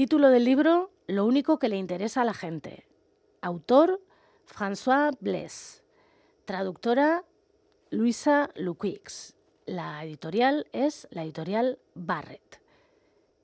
Título 0.00 0.30
del 0.30 0.46
libro, 0.46 0.88
Lo 1.08 1.26
único 1.26 1.58
que 1.58 1.68
le 1.68 1.76
interesa 1.76 2.22
a 2.22 2.24
la 2.24 2.32
gente. 2.32 2.86
Autor, 3.42 4.00
François 4.46 5.14
Blaise. 5.20 5.84
Traductora, 6.46 7.22
Luisa 7.90 8.48
Luquix. 8.54 9.36
La 9.66 10.02
editorial 10.02 10.64
es 10.72 11.06
la 11.10 11.24
editorial 11.24 11.78
Barrett. 11.94 12.62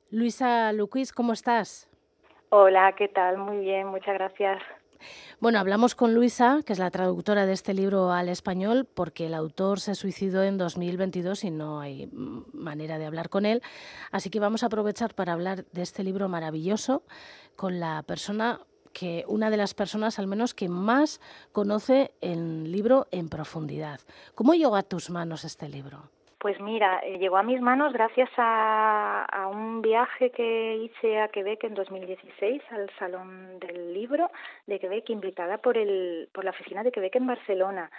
Luisa 0.08 0.72
Luquix, 0.72 1.12
¿cómo 1.12 1.34
estás? 1.34 1.90
Hola, 2.48 2.94
¿qué 2.96 3.08
tal? 3.08 3.36
Muy 3.36 3.58
bien, 3.58 3.88
muchas 3.88 4.14
gracias. 4.14 4.62
Bueno, 5.40 5.58
hablamos 5.58 5.94
con 5.94 6.14
Luisa, 6.14 6.60
que 6.64 6.72
es 6.72 6.78
la 6.78 6.90
traductora 6.90 7.46
de 7.46 7.52
este 7.52 7.74
libro 7.74 8.12
al 8.12 8.28
español, 8.28 8.86
porque 8.92 9.26
el 9.26 9.34
autor 9.34 9.80
se 9.80 9.94
suicidó 9.94 10.42
en 10.42 10.58
2022 10.58 11.44
y 11.44 11.50
no 11.50 11.80
hay 11.80 12.08
manera 12.52 12.98
de 12.98 13.06
hablar 13.06 13.28
con 13.28 13.46
él. 13.46 13.62
Así 14.10 14.30
que 14.30 14.40
vamos 14.40 14.62
a 14.62 14.66
aprovechar 14.66 15.14
para 15.14 15.32
hablar 15.32 15.66
de 15.72 15.82
este 15.82 16.02
libro 16.02 16.28
maravilloso 16.28 17.02
con 17.56 17.80
la 17.80 18.02
persona 18.02 18.60
que, 18.92 19.24
una 19.28 19.50
de 19.50 19.58
las 19.58 19.74
personas 19.74 20.18
al 20.18 20.26
menos 20.26 20.54
que 20.54 20.68
más 20.68 21.20
conoce 21.52 22.14
el 22.20 22.72
libro 22.72 23.08
en 23.10 23.28
profundidad. 23.28 24.00
¿Cómo 24.34 24.54
llegó 24.54 24.76
a 24.76 24.82
tus 24.82 25.10
manos 25.10 25.44
este 25.44 25.68
libro? 25.68 26.15
Pues 26.38 26.60
mira, 26.60 27.00
eh, 27.02 27.18
llegó 27.18 27.38
a 27.38 27.42
mis 27.42 27.60
manos 27.60 27.92
gracias 27.92 28.28
a, 28.36 29.48
un 29.50 29.80
viaje 29.80 30.30
que 30.30 30.76
hice 30.76 31.20
a 31.20 31.28
Quebec 31.28 31.64
en 31.64 31.74
2016 31.74 32.62
al 32.70 32.90
Salón 32.98 33.58
del 33.58 33.94
Libro 33.94 34.30
de 34.66 34.78
Quebec, 34.78 35.08
invitada 35.10 35.58
por, 35.58 35.78
el, 35.78 36.28
por 36.32 36.44
la 36.44 36.50
oficina 36.50 36.82
de 36.82 36.92
Quebec 36.92 37.16
en 37.16 37.26
Barcelona 37.26 37.90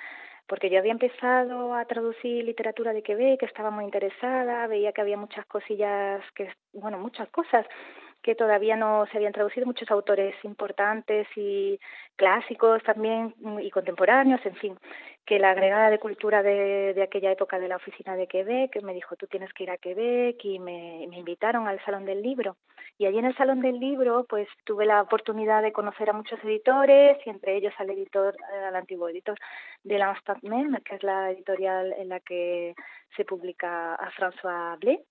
porque 0.47 0.69
yo 0.69 0.79
había 0.79 0.93
empezado 0.93 1.73
a 1.73 1.83
traducir 1.85 2.43
literatura 2.45 2.93
de 2.93 3.03
Quebec, 3.03 3.43
estaba 3.43 3.69
muy 3.69 3.83
interesada, 3.83 4.65
veía 4.67 4.93
que 4.93 5.01
había 5.01 5.17
muchas 5.17 5.45
cosillas, 5.45 6.23
que 6.35 6.49
bueno, 6.71 6.97
muchas 6.97 7.27
cosas 7.29 7.65
que 8.21 8.35
todavía 8.35 8.75
no 8.75 9.05
se 9.11 9.17
habían 9.17 9.33
traducido 9.33 9.65
muchos 9.65 9.89
autores 9.91 10.35
importantes 10.43 11.27
y 11.35 11.79
clásicos 12.15 12.83
también 12.83 13.33
y 13.61 13.69
contemporáneos, 13.69 14.45
en 14.45 14.55
fin, 14.55 14.77
que 15.25 15.39
la 15.39 15.51
agregada 15.51 15.89
de 15.89 15.99
cultura 15.99 16.41
de, 16.41 16.93
de 16.93 17.03
aquella 17.03 17.31
época 17.31 17.59
de 17.59 17.67
la 17.67 17.75
oficina 17.75 18.15
de 18.15 18.27
Quebec 18.27 18.81
me 18.81 18.93
dijo, 18.93 19.15
tú 19.15 19.27
tienes 19.27 19.53
que 19.53 19.63
ir 19.63 19.71
a 19.71 19.77
Quebec 19.77 20.43
y 20.43 20.59
me, 20.59 21.05
me 21.09 21.19
invitaron 21.19 21.67
al 21.67 21.83
Salón 21.85 22.05
del 22.05 22.21
Libro. 22.21 22.57
Y 22.97 23.05
allí 23.05 23.19
en 23.19 23.25
el 23.25 23.37
Salón 23.37 23.61
del 23.61 23.79
Libro, 23.79 24.25
pues 24.27 24.47
tuve 24.63 24.85
la 24.85 25.01
oportunidad 25.01 25.61
de 25.61 25.71
conocer 25.71 26.09
a 26.09 26.13
muchos 26.13 26.43
editores 26.43 27.17
y 27.25 27.29
entre 27.29 27.55
ellos 27.55 27.73
al 27.77 27.91
editor, 27.91 28.35
al 28.67 28.75
antiguo 28.75 29.09
editor 29.09 29.37
de 29.83 29.99
la 29.99 30.19
que 30.83 30.95
es 30.95 31.03
la 31.03 31.31
editorial 31.31 31.93
en 31.93 32.09
la 32.09 32.19
que 32.19 32.73
se 33.15 33.25
publica 33.25 33.95
a 33.95 34.09
François 34.11 34.77
Blé 34.79 35.03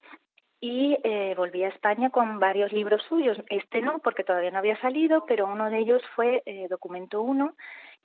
y 0.60 0.96
eh, 1.04 1.34
volví 1.36 1.62
a 1.64 1.68
España 1.68 2.10
con 2.10 2.38
varios 2.38 2.72
libros 2.72 3.02
suyos. 3.08 3.38
Este 3.48 3.82
no, 3.82 3.98
porque 3.98 4.24
todavía 4.24 4.50
no 4.50 4.58
había 4.58 4.80
salido, 4.80 5.24
pero 5.26 5.46
uno 5.46 5.70
de 5.70 5.78
ellos 5.78 6.02
fue 6.14 6.42
eh, 6.46 6.66
Documento 6.68 7.20
1 7.22 7.54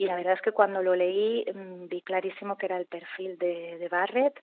y 0.01 0.05
la 0.05 0.15
verdad 0.15 0.33
es 0.33 0.41
que 0.41 0.51
cuando 0.51 0.81
lo 0.81 0.95
leí 0.95 1.45
mm, 1.45 1.87
vi 1.87 2.01
clarísimo 2.01 2.57
que 2.57 2.65
era 2.65 2.77
el 2.77 2.87
perfil 2.87 3.37
de, 3.37 3.77
de 3.77 3.87
Barrett, 3.87 4.33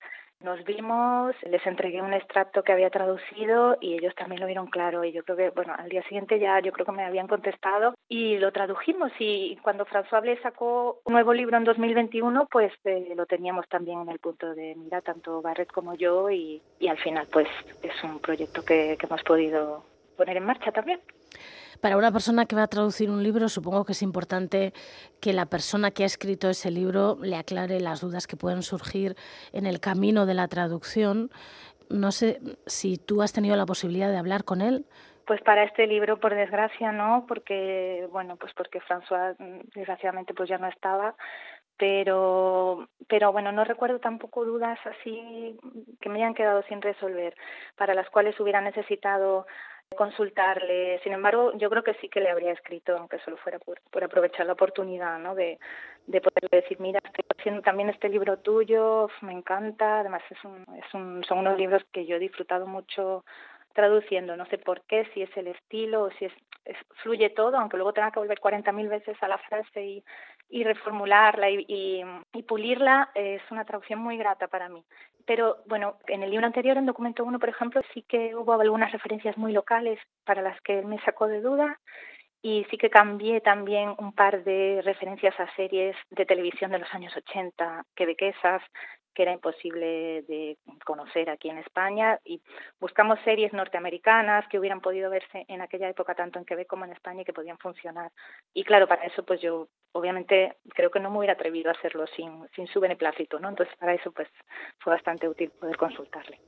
nos 0.41 0.63
vimos, 0.65 1.35
les 1.43 1.67
entregué 1.67 2.01
un 2.01 2.13
extracto 2.13 2.63
que 2.63 2.71
había 2.71 2.91
traducido 2.91 3.77
y 3.81 3.95
ellos 3.95 4.15
también 4.15 4.41
lo 4.41 4.47
vieron 4.47 4.69
claro. 4.69 5.03
Y 5.03 5.11
yo 5.11 5.25
creo 5.25 5.37
que, 5.37 5.51
bueno, 5.51 5.75
al 5.77 5.89
día 5.89 6.05
siguiente 6.05 6.39
ya 6.39 6.61
yo 6.61 6.71
creo 6.71 6.87
que 6.87 6.93
me 6.93 7.05
habían 7.05 7.27
contestado 7.27 7.97
y 8.09 8.39
lo 8.39 8.53
tradujimos. 8.53 9.11
Y 9.19 9.57
cuando 9.63 9.85
François 9.85 10.23
Blé 10.23 10.41
sacó 10.41 11.01
un 11.05 11.15
nuevo 11.15 11.35
libro 11.35 11.57
en 11.57 11.65
2021 11.65 12.47
pues 12.49 12.73
eh, 12.85 13.15
lo 13.17 13.27
teníamos 13.27 13.69
también 13.69 14.03
en 14.03 14.11
el 14.11 14.21
punto 14.21 14.55
de 14.55 14.77
mira 14.77 15.01
tanto 15.01 15.43
Barrett 15.43 15.73
como 15.73 15.95
yo. 15.95 16.31
Y, 16.31 16.63
y 16.79 16.87
al 16.87 16.99
final 16.99 17.27
pues 17.33 17.49
es 17.83 18.05
un 18.05 18.21
proyecto 18.21 18.65
que, 18.65 18.97
que 18.97 19.07
hemos 19.07 19.25
podido 19.25 19.83
poner 20.17 20.37
en 20.37 20.45
marcha 20.45 20.71
también. 20.71 21.01
Para 21.81 21.97
una 21.97 22.11
persona 22.11 22.47
que 22.47 22.57
va 22.57 22.65
a 22.65 22.69
traducir 22.69 23.11
un 23.11 23.23
libro, 23.23 23.49
supongo 23.49 23.85
que 23.85 23.93
es 23.93 24.03
importante 24.03 24.73
que 25.21 25.33
la 25.33 25.47
persona 25.47 25.91
que 25.93 26.03
ha 26.03 26.07
escrito 26.07 26.51
ese 26.51 26.71
libro 26.71 27.19
le 27.23 27.37
aclare 27.37 27.81
las 27.81 28.01
dudas 28.01 28.27
que 28.27 28.37
pueden 28.37 28.63
surgir 28.63 29.15
en 29.53 29.67
el 29.67 29.79
camino 29.79 30.27
de 30.27 30.35
la 30.35 30.49
traducción. 30.49 31.31
No 31.89 32.11
sé 32.11 32.41
si 32.67 32.99
tú 32.99 33.23
has 33.23 33.33
tenido 33.33 33.57
la 33.57 33.67
posibilidad 33.67 34.11
de 34.11 34.19
hablar 34.19 34.45
con 34.45 34.61
él. 34.61 34.87
Pues 35.27 35.41
para 35.43 35.63
este 35.63 35.87
libro, 35.87 36.19
por 36.19 36.35
desgracia, 36.35 36.91
no, 36.91 37.27
porque 37.29 38.09
bueno, 38.11 38.37
pues 38.37 38.53
porque 38.55 38.81
François 38.81 39.37
desgraciadamente 39.75 40.35
pues 40.35 40.49
ya 40.49 40.59
no 40.59 40.69
estaba, 40.69 41.15
pero 41.79 42.89
pero 43.09 43.31
bueno 43.33 43.53
no 43.53 43.65
recuerdo 43.65 44.01
tampoco 44.01 44.45
dudas 44.45 44.79
así 44.85 45.57
que 46.01 46.09
me 46.09 46.17
hayan 46.17 46.35
quedado 46.35 46.63
sin 46.65 46.83
resolver 46.83 47.35
para 47.77 47.95
las 47.95 48.11
cuales 48.11 48.39
hubiera 48.41 48.61
necesitado 48.61 49.47
consultarle. 49.97 51.01
Sin 51.03 51.13
embargo, 51.13 51.53
yo 51.57 51.71
creo 51.71 51.83
que 51.83 51.95
sí 51.95 52.09
que 52.09 52.21
le 52.21 52.31
habría 52.31 52.53
escrito, 52.53 52.97
aunque 52.97 53.19
solo 53.21 53.37
fuera 53.39 53.59
por, 53.59 54.05
aprovechar 54.05 54.47
la 54.47 54.53
oportunidad, 54.53 55.19
¿no? 55.19 55.35
De, 55.35 55.59
de 56.07 56.21
poderle 56.21 56.63
decir, 56.63 56.79
mira, 56.81 57.01
estoy 57.05 57.25
haciendo 57.39 57.63
también 57.63 57.89
este 57.89 58.09
libro 58.09 58.39
tuyo, 58.39 59.09
me 59.23 59.33
encanta. 59.33 60.01
Además, 60.01 60.23
es 60.31 60.45
un, 60.45 60.65
es 60.77 60.95
un, 60.95 61.25
son 61.25 61.39
unos 61.39 61.59
libros 61.59 61.83
que 61.93 62.07
yo 62.07 62.17
he 62.17 62.21
disfrutado 62.21 62.67
mucho 62.67 63.25
traduciendo. 63.75 64.37
No 64.37 64.47
sé 64.47 64.59
por 64.59 64.83
qué, 64.83 65.07
si 65.15 65.23
es 65.23 65.37
el 65.37 65.49
estilo 65.49 66.05
o 66.05 66.11
si 66.13 66.27
es, 66.27 66.33
fluye 67.03 67.31
todo, 67.31 67.57
aunque 67.57 67.77
luego 67.77 67.93
tenga 67.93 68.11
que 68.11 68.21
volver 68.21 68.41
40.000 68.41 68.89
veces 68.89 69.17
a 69.23 69.29
la 69.29 69.39
frase 69.39 70.03
y, 70.51 70.65
reformularla 70.65 71.51
y, 71.51 72.03
pulirla, 72.47 73.11
es 73.15 73.43
una 73.51 73.65
traducción 73.65 74.01
muy 74.01 74.17
grata 74.17 74.49
para 74.49 74.69
mí. 74.69 74.83
Pero 75.27 75.59
bueno, 75.67 75.99
en 76.07 76.23
el 76.23 76.31
libro 76.31 76.47
anterior, 76.47 76.77
en 76.77 76.87
documento 76.87 77.25
1, 77.25 77.39
por 77.39 77.49
ejemplo, 77.49 77.83
sí 77.93 78.03
que 78.03 78.35
hubo 78.35 78.55
algunas 78.55 78.93
referencias 78.93 79.37
muy 79.37 79.53
locales 79.53 79.99
para 80.25 80.43
las 80.43 80.59
que 80.63 80.83
me 80.83 80.99
sacó 81.03 81.27
de 81.27 81.41
duda 81.41 81.79
y 82.43 82.65
sí 82.71 82.79
que 82.79 82.91
cambié 82.91 83.41
también 83.41 83.95
un 83.99 84.13
par 84.13 84.45
de 84.45 84.81
referencias 84.85 85.39
a 85.41 85.53
series 85.57 85.97
de 86.11 86.25
televisión 86.25 86.71
de 86.71 86.79
los 86.79 86.95
años 86.95 87.17
80 87.17 87.85
quebequesas 87.95 88.63
que 89.19 89.23
era 89.25 89.33
imposible 89.33 90.23
de 90.29 90.59
conocer 90.85 91.29
aquí 91.29 91.51
en 91.51 91.59
España 91.59 92.21
y 92.25 92.41
buscamos 92.79 93.19
series 93.25 93.53
norteamericanas 93.53 94.47
que 94.47 94.61
hubieran 94.61 94.81
podido 94.81 95.11
verse 95.11 95.45
en 95.49 95.61
aquella 95.61 95.89
época 95.89 96.15
tanto 96.15 96.39
en 96.39 96.45
Quebec 96.45 96.69
como 96.69 96.85
en 96.85 96.93
España 96.93 97.23
y 97.23 97.25
que 97.25 97.33
podían 97.33 97.59
funcionar. 97.59 98.13
Y 98.55 98.63
claro, 98.63 98.87
para 98.87 99.03
eso 99.07 99.25
pues 99.25 99.41
yo 99.41 99.67
obviamente 99.91 100.59
creo 100.73 100.93
que 100.93 101.01
no 101.01 101.11
me 101.11 101.19
hubiera 101.19 101.33
atrevido 101.33 101.69
a 101.69 101.73
hacerlo 101.73 102.07
sin, 102.15 102.47
sin 102.55 102.69
su 102.69 102.79
beneplácito, 102.79 103.41
¿no? 103.41 103.49
Entonces 103.49 103.75
para 103.77 103.93
eso 103.93 104.13
pues 104.13 104.29
fue 104.79 104.93
bastante 104.93 105.29
útil 105.29 105.51
poder 105.51 105.77
consultarle. 105.77 106.39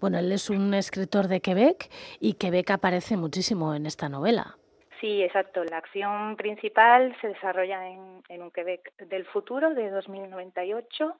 Bueno, 0.00 0.16
él 0.18 0.30
es 0.30 0.50
un 0.50 0.72
escritor 0.72 1.26
de 1.26 1.40
Quebec 1.40 1.90
y 2.20 2.34
Quebec 2.34 2.70
aparece 2.70 3.16
muchísimo 3.16 3.74
en 3.74 3.86
esta 3.86 4.08
novela. 4.08 4.56
Sí, 5.00 5.20
exacto. 5.20 5.64
La 5.64 5.78
acción 5.78 6.36
principal 6.36 7.16
se 7.20 7.26
desarrolla 7.26 7.88
en, 7.88 8.22
en 8.28 8.40
un 8.40 8.52
Quebec 8.52 8.94
del 8.98 9.24
futuro 9.24 9.74
de 9.74 9.90
2098 9.90 11.16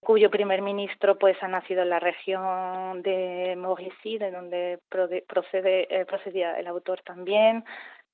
cuyo 0.00 0.30
primer 0.30 0.62
ministro 0.62 1.18
pues 1.18 1.36
ha 1.42 1.48
nacido 1.48 1.82
en 1.82 1.90
la 1.90 2.00
región 2.00 3.02
de 3.02 3.54
Mauricie, 3.56 4.18
de 4.18 4.30
donde 4.30 4.78
procede, 4.88 5.86
eh, 5.90 6.04
procedía 6.06 6.58
el 6.58 6.66
autor 6.66 7.02
también. 7.02 7.64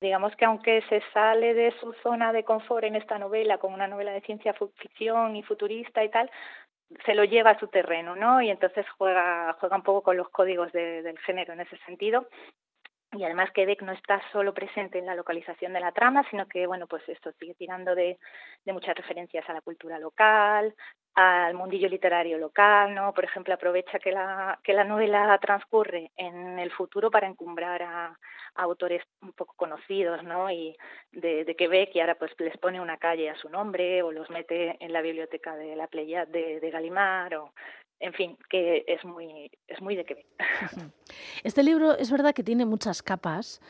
Digamos 0.00 0.34
que 0.36 0.44
aunque 0.44 0.82
se 0.88 1.02
sale 1.12 1.54
de 1.54 1.72
su 1.80 1.92
zona 2.02 2.32
de 2.32 2.44
confort 2.44 2.84
en 2.84 2.96
esta 2.96 3.18
novela, 3.18 3.58
como 3.58 3.74
una 3.74 3.86
novela 3.86 4.12
de 4.12 4.20
ciencia 4.22 4.54
ficción 4.76 5.36
y 5.36 5.42
futurista 5.42 6.02
y 6.04 6.10
tal, 6.10 6.30
se 7.06 7.14
lo 7.14 7.24
lleva 7.24 7.50
a 7.50 7.58
su 7.58 7.68
terreno, 7.68 8.14
¿no? 8.14 8.42
Y 8.42 8.50
entonces 8.50 8.86
juega, 8.98 9.56
juega 9.58 9.76
un 9.76 9.82
poco 9.82 10.02
con 10.02 10.16
los 10.16 10.28
códigos 10.28 10.72
de, 10.72 11.02
del 11.02 11.18
género 11.20 11.52
en 11.52 11.60
ese 11.60 11.76
sentido 11.86 12.28
y 13.14 13.24
además 13.24 13.50
Quebec 13.52 13.82
no 13.82 13.92
está 13.92 14.20
solo 14.32 14.52
presente 14.52 14.98
en 14.98 15.06
la 15.06 15.14
localización 15.14 15.72
de 15.72 15.80
la 15.80 15.92
trama, 15.92 16.24
sino 16.30 16.46
que 16.46 16.66
bueno, 16.66 16.86
pues 16.86 17.02
esto 17.08 17.32
sigue 17.32 17.54
tirando 17.54 17.94
de, 17.94 18.18
muchas 18.66 18.96
referencias 18.96 19.48
a 19.48 19.52
la 19.52 19.60
cultura 19.60 19.98
local, 19.98 20.74
al 21.14 21.54
mundillo 21.54 21.88
literario 21.88 22.38
local, 22.38 22.94
¿no? 22.94 23.14
Por 23.14 23.24
ejemplo, 23.24 23.54
aprovecha 23.54 23.98
que 24.00 24.10
la, 24.10 24.58
que 24.64 24.72
la 24.72 24.84
novela 24.84 25.38
transcurre 25.38 26.10
en 26.16 26.58
el 26.58 26.72
futuro 26.72 27.10
para 27.10 27.28
encumbrar 27.28 27.82
a, 27.82 28.18
autores 28.56 29.02
un 29.20 29.32
poco 29.32 29.54
conocidos, 29.56 30.22
¿no? 30.22 30.50
Y 30.50 30.76
de, 31.12 31.44
de, 31.44 31.56
Quebec 31.56 31.90
y 31.94 32.00
ahora 32.00 32.14
pues 32.16 32.32
les 32.38 32.56
pone 32.58 32.80
una 32.80 32.98
calle 32.98 33.30
a 33.30 33.36
su 33.36 33.48
nombre 33.48 34.02
o 34.02 34.12
los 34.12 34.30
mete 34.30 34.76
en 34.78 34.92
la 34.92 35.02
biblioteca 35.02 35.56
de 35.56 35.74
la 35.76 35.88
Pleiad 35.88 36.28
de, 36.28 36.60
de 36.60 36.70
Galimar 36.70 37.34
o 37.34 37.52
en 38.04 38.12
fin, 38.12 38.36
que 38.50 38.84
es 38.86 39.02
muy, 39.02 39.50
es 39.66 39.80
muy 39.80 39.96
de 39.96 40.04
Quebec. 40.04 40.26
Este 41.42 41.62
libro 41.62 41.96
es 41.96 42.10
verdad 42.10 42.34
que 42.34 42.42
tiene 42.42 42.66
muchas 42.66 43.02
capas. 43.02 43.60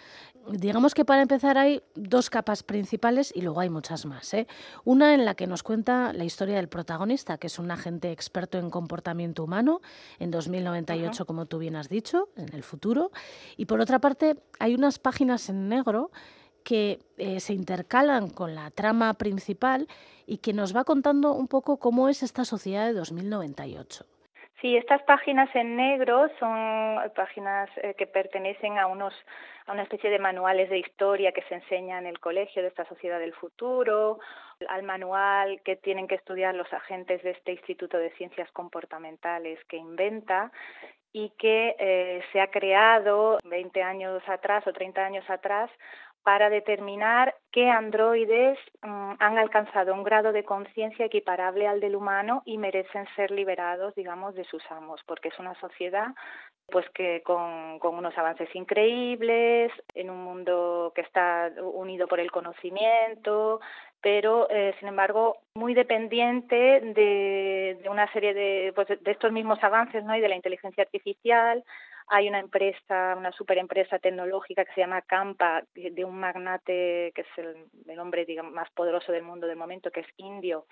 Digamos 0.50 0.92
que 0.92 1.04
para 1.04 1.22
empezar 1.22 1.56
hay 1.56 1.82
dos 1.94 2.30
capas 2.30 2.62
principales 2.62 3.32
y 3.34 3.42
luego 3.42 3.60
hay 3.60 3.70
muchas 3.70 4.06
más. 4.06 4.34
¿eh? 4.34 4.46
Una 4.84 5.14
en 5.14 5.24
la 5.24 5.34
que 5.34 5.46
nos 5.46 5.62
cuenta 5.62 6.12
la 6.12 6.24
historia 6.24 6.56
del 6.56 6.68
protagonista, 6.68 7.38
que 7.38 7.46
es 7.46 7.58
un 7.60 7.70
agente 7.70 8.10
experto 8.10 8.58
en 8.58 8.70
comportamiento 8.70 9.44
humano 9.44 9.80
en 10.18 10.32
2098, 10.32 11.10
uh 11.10 11.10
-huh. 11.12 11.26
como 11.26 11.46
tú 11.46 11.58
bien 11.58 11.76
has 11.76 11.88
dicho, 11.88 12.28
en 12.36 12.52
el 12.54 12.64
futuro. 12.64 13.12
Y 13.56 13.66
por 13.66 13.80
otra 13.80 14.00
parte, 14.00 14.36
hay 14.58 14.74
unas 14.74 14.98
páginas 14.98 15.48
en 15.48 15.68
negro 15.68 16.10
que 16.64 16.98
eh, 17.18 17.38
se 17.38 17.52
intercalan 17.52 18.30
con 18.30 18.54
la 18.54 18.70
trama 18.70 19.14
principal 19.14 19.86
y 20.26 20.38
que 20.38 20.52
nos 20.52 20.74
va 20.74 20.84
contando 20.84 21.32
un 21.32 21.46
poco 21.46 21.76
cómo 21.78 22.08
es 22.08 22.22
esta 22.22 22.44
sociedad 22.44 22.86
de 22.86 22.94
2098. 22.94 24.06
Sí, 24.64 24.78
estas 24.78 25.02
páginas 25.02 25.54
en 25.54 25.76
negro 25.76 26.26
son 26.40 27.12
páginas 27.14 27.68
eh, 27.76 27.92
que 27.98 28.06
pertenecen 28.06 28.78
a 28.78 28.86
unos 28.86 29.12
a 29.66 29.72
una 29.72 29.82
especie 29.82 30.08
de 30.08 30.18
manuales 30.18 30.70
de 30.70 30.78
historia 30.78 31.32
que 31.32 31.42
se 31.42 31.56
enseña 31.56 31.98
en 31.98 32.06
el 32.06 32.18
colegio 32.18 32.62
de 32.62 32.68
esta 32.68 32.86
sociedad 32.86 33.18
del 33.18 33.34
futuro, 33.34 34.20
al 34.66 34.82
manual 34.82 35.60
que 35.66 35.76
tienen 35.76 36.08
que 36.08 36.14
estudiar 36.14 36.54
los 36.54 36.72
agentes 36.72 37.22
de 37.22 37.32
este 37.32 37.52
Instituto 37.52 37.98
de 37.98 38.08
Ciencias 38.12 38.50
Comportamentales 38.52 39.62
que 39.66 39.76
inventa 39.76 40.50
y 41.12 41.28
que 41.38 41.76
eh, 41.78 42.22
se 42.32 42.40
ha 42.40 42.46
creado 42.46 43.40
20 43.44 43.82
años 43.82 44.22
atrás 44.26 44.66
o 44.66 44.72
30 44.72 45.04
años 45.04 45.28
atrás 45.28 45.70
para 46.24 46.48
determinar 46.48 47.34
qué 47.52 47.70
androides 47.70 48.58
mm, 48.82 49.12
han 49.18 49.38
alcanzado 49.38 49.92
un 49.94 50.02
grado 50.02 50.32
de 50.32 50.42
conciencia 50.42 51.04
equiparable 51.04 51.68
al 51.68 51.80
del 51.80 51.94
humano 51.94 52.42
y 52.46 52.56
merecen 52.58 53.06
ser 53.14 53.30
liberados, 53.30 53.94
digamos, 53.94 54.34
de 54.34 54.44
sus 54.44 54.62
amos, 54.70 55.00
porque 55.06 55.28
es 55.28 55.38
una 55.38 55.54
sociedad 55.60 56.08
pues 56.66 56.88
que 56.94 57.22
con, 57.22 57.78
unos 57.82 58.16
avances 58.16 58.48
increíbles, 58.54 59.70
en 59.94 60.08
un 60.08 60.24
mundo 60.24 60.92
que 60.94 61.02
está 61.02 61.52
unido 61.60 62.08
por 62.08 62.20
el 62.20 62.30
conocimiento, 62.30 63.60
pero 64.00 64.48
eh, 64.48 64.74
sin 64.78 64.88
embargo 64.88 65.36
muy 65.54 65.74
dependiente 65.74 66.56
de, 66.56 67.78
de 67.82 67.88
una 67.90 68.10
serie 68.12 68.32
de, 68.32 68.72
pues, 68.74 68.88
de 68.88 69.10
estos 69.10 69.30
mismos 69.30 69.62
avances 69.62 70.02
¿no? 70.04 70.16
y 70.16 70.20
de 70.20 70.28
la 70.28 70.36
inteligencia 70.36 70.84
artificial, 70.84 71.62
hay 72.08 72.28
una 72.28 72.40
empresa, 72.40 73.14
una 73.16 73.32
superempresa 73.32 73.98
tecnológica 73.98 74.64
que 74.64 74.72
se 74.74 74.80
llama 74.80 75.02
Campa, 75.02 75.62
de 75.74 76.04
un 76.04 76.18
magnate 76.18 77.12
que 77.14 77.22
es 77.22 77.38
el, 77.38 77.98
hombre 77.98 78.24
digamos, 78.24 78.52
más 78.52 78.70
poderoso 78.72 79.12
del 79.12 79.22
mundo 79.22 79.46
de 79.46 79.54
momento, 79.54 79.90
que 79.90 80.00
es 80.00 80.06
indio, 80.16 80.66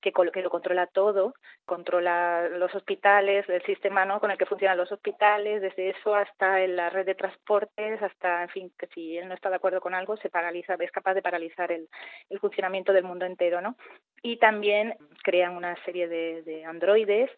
que, 0.00 0.12
que 0.12 0.42
lo 0.42 0.50
controla 0.50 0.86
todo, 0.88 1.34
controla 1.64 2.48
los 2.48 2.74
hospitales, 2.74 3.48
el 3.48 3.62
sistema 3.62 4.04
¿no? 4.04 4.18
con 4.18 4.30
el 4.32 4.38
que 4.38 4.46
funcionan 4.46 4.76
los 4.76 4.90
hospitales, 4.90 5.62
desde 5.62 5.90
eso 5.90 6.14
hasta 6.14 6.60
en 6.62 6.74
la 6.74 6.90
red 6.90 7.06
de 7.06 7.14
transportes, 7.14 8.02
hasta, 8.02 8.42
en 8.42 8.48
fin, 8.48 8.72
que 8.76 8.88
si 8.88 9.16
él 9.16 9.28
no 9.28 9.34
está 9.34 9.50
de 9.50 9.56
acuerdo 9.56 9.80
con 9.80 9.94
algo, 9.94 10.16
se 10.16 10.30
paraliza, 10.30 10.74
es 10.80 10.90
capaz 10.90 11.14
de 11.14 11.22
paralizar 11.22 11.70
el, 11.70 11.88
el 12.28 12.40
funcionamiento 12.40 12.92
del 12.92 13.04
mundo 13.04 13.24
entero, 13.24 13.60
¿no? 13.60 13.76
Y 14.22 14.38
también 14.38 14.96
crean 15.22 15.56
una 15.56 15.76
serie 15.84 16.08
de, 16.08 16.42
de 16.42 16.64
androides 16.64 17.30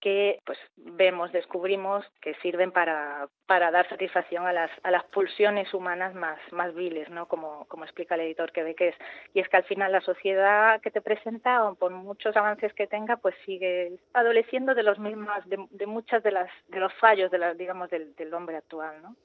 que 0.00 0.40
pues 0.44 0.58
vemos, 0.76 1.32
descubrimos 1.32 2.04
que 2.20 2.34
sirven 2.36 2.72
para, 2.72 3.28
para 3.46 3.70
dar 3.70 3.88
satisfacción 3.88 4.46
a 4.46 4.52
las, 4.52 4.70
a 4.82 4.90
las 4.90 5.04
pulsiones 5.04 5.72
humanas 5.74 6.14
más, 6.14 6.38
más 6.52 6.74
viles, 6.74 7.08
¿no? 7.10 7.26
Como, 7.26 7.66
como 7.66 7.84
explica 7.84 8.14
el 8.14 8.22
editor 8.22 8.52
que 8.52 8.62
ve 8.62 8.74
que 8.74 8.88
es. 8.88 8.96
Y 9.32 9.40
es 9.40 9.48
que 9.48 9.56
al 9.56 9.64
final 9.64 9.92
la 9.92 10.00
sociedad 10.00 10.80
que 10.80 10.90
te 10.90 11.00
presenta, 11.00 11.72
por 11.78 11.90
muchos 11.90 12.36
avances 12.36 12.72
que 12.74 12.86
tenga, 12.86 13.16
pues 13.16 13.34
sigue 13.44 13.98
adoleciendo 14.12 14.74
de 14.74 14.82
los 14.82 14.98
mismos, 14.98 15.46
de, 15.46 15.64
de 15.70 15.86
muchas 15.86 16.22
de 16.22 16.32
las, 16.32 16.50
de 16.68 16.80
los 16.80 16.92
fallos 16.94 17.30
de 17.30 17.38
la, 17.38 17.54
digamos, 17.54 17.90
del, 17.90 18.14
del 18.14 18.32
hombre 18.34 18.56
actual, 18.56 19.02
¿no? 19.02 19.16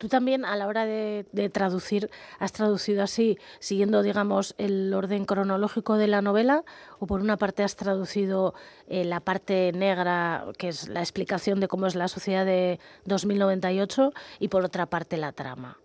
Tú 0.00 0.08
también 0.08 0.46
a 0.46 0.56
la 0.56 0.66
hora 0.66 0.86
de, 0.86 1.26
traducir 1.52 2.08
has 2.38 2.54
traducido 2.54 3.02
así, 3.02 3.36
siguiendo, 3.58 4.02
digamos, 4.02 4.54
el 4.56 4.94
orden 4.94 5.26
cronológico 5.26 5.98
de 5.98 6.06
la 6.06 6.22
novela, 6.22 6.62
o 7.00 7.06
por 7.06 7.20
una 7.20 7.36
parte 7.36 7.64
has 7.64 7.76
traducido 7.76 8.54
eh, 8.88 9.04
la 9.04 9.20
parte 9.20 9.72
negra, 9.74 10.44
que 10.58 10.68
es 10.68 10.88
la 10.88 11.00
explicación 11.00 11.60
de 11.60 11.68
cómo 11.68 11.86
es 11.86 11.96
la 11.96 12.08
sociedad 12.08 12.46
de 12.46 12.78
2098, 13.04 14.12
y 14.38 14.48
por 14.48 14.64
otra 14.64 14.86
parte 14.86 15.18
la 15.18 15.32
trama. 15.32 15.76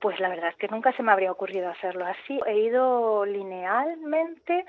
Pues 0.00 0.18
la 0.18 0.30
verdad 0.30 0.48
es 0.48 0.56
que 0.56 0.66
nunca 0.66 0.92
se 0.96 1.04
me 1.04 1.12
habría 1.12 1.30
ocurrido 1.30 1.68
hacerlo 1.68 2.06
así. 2.06 2.40
He 2.48 2.58
ido 2.58 3.24
linealmente 3.24 4.64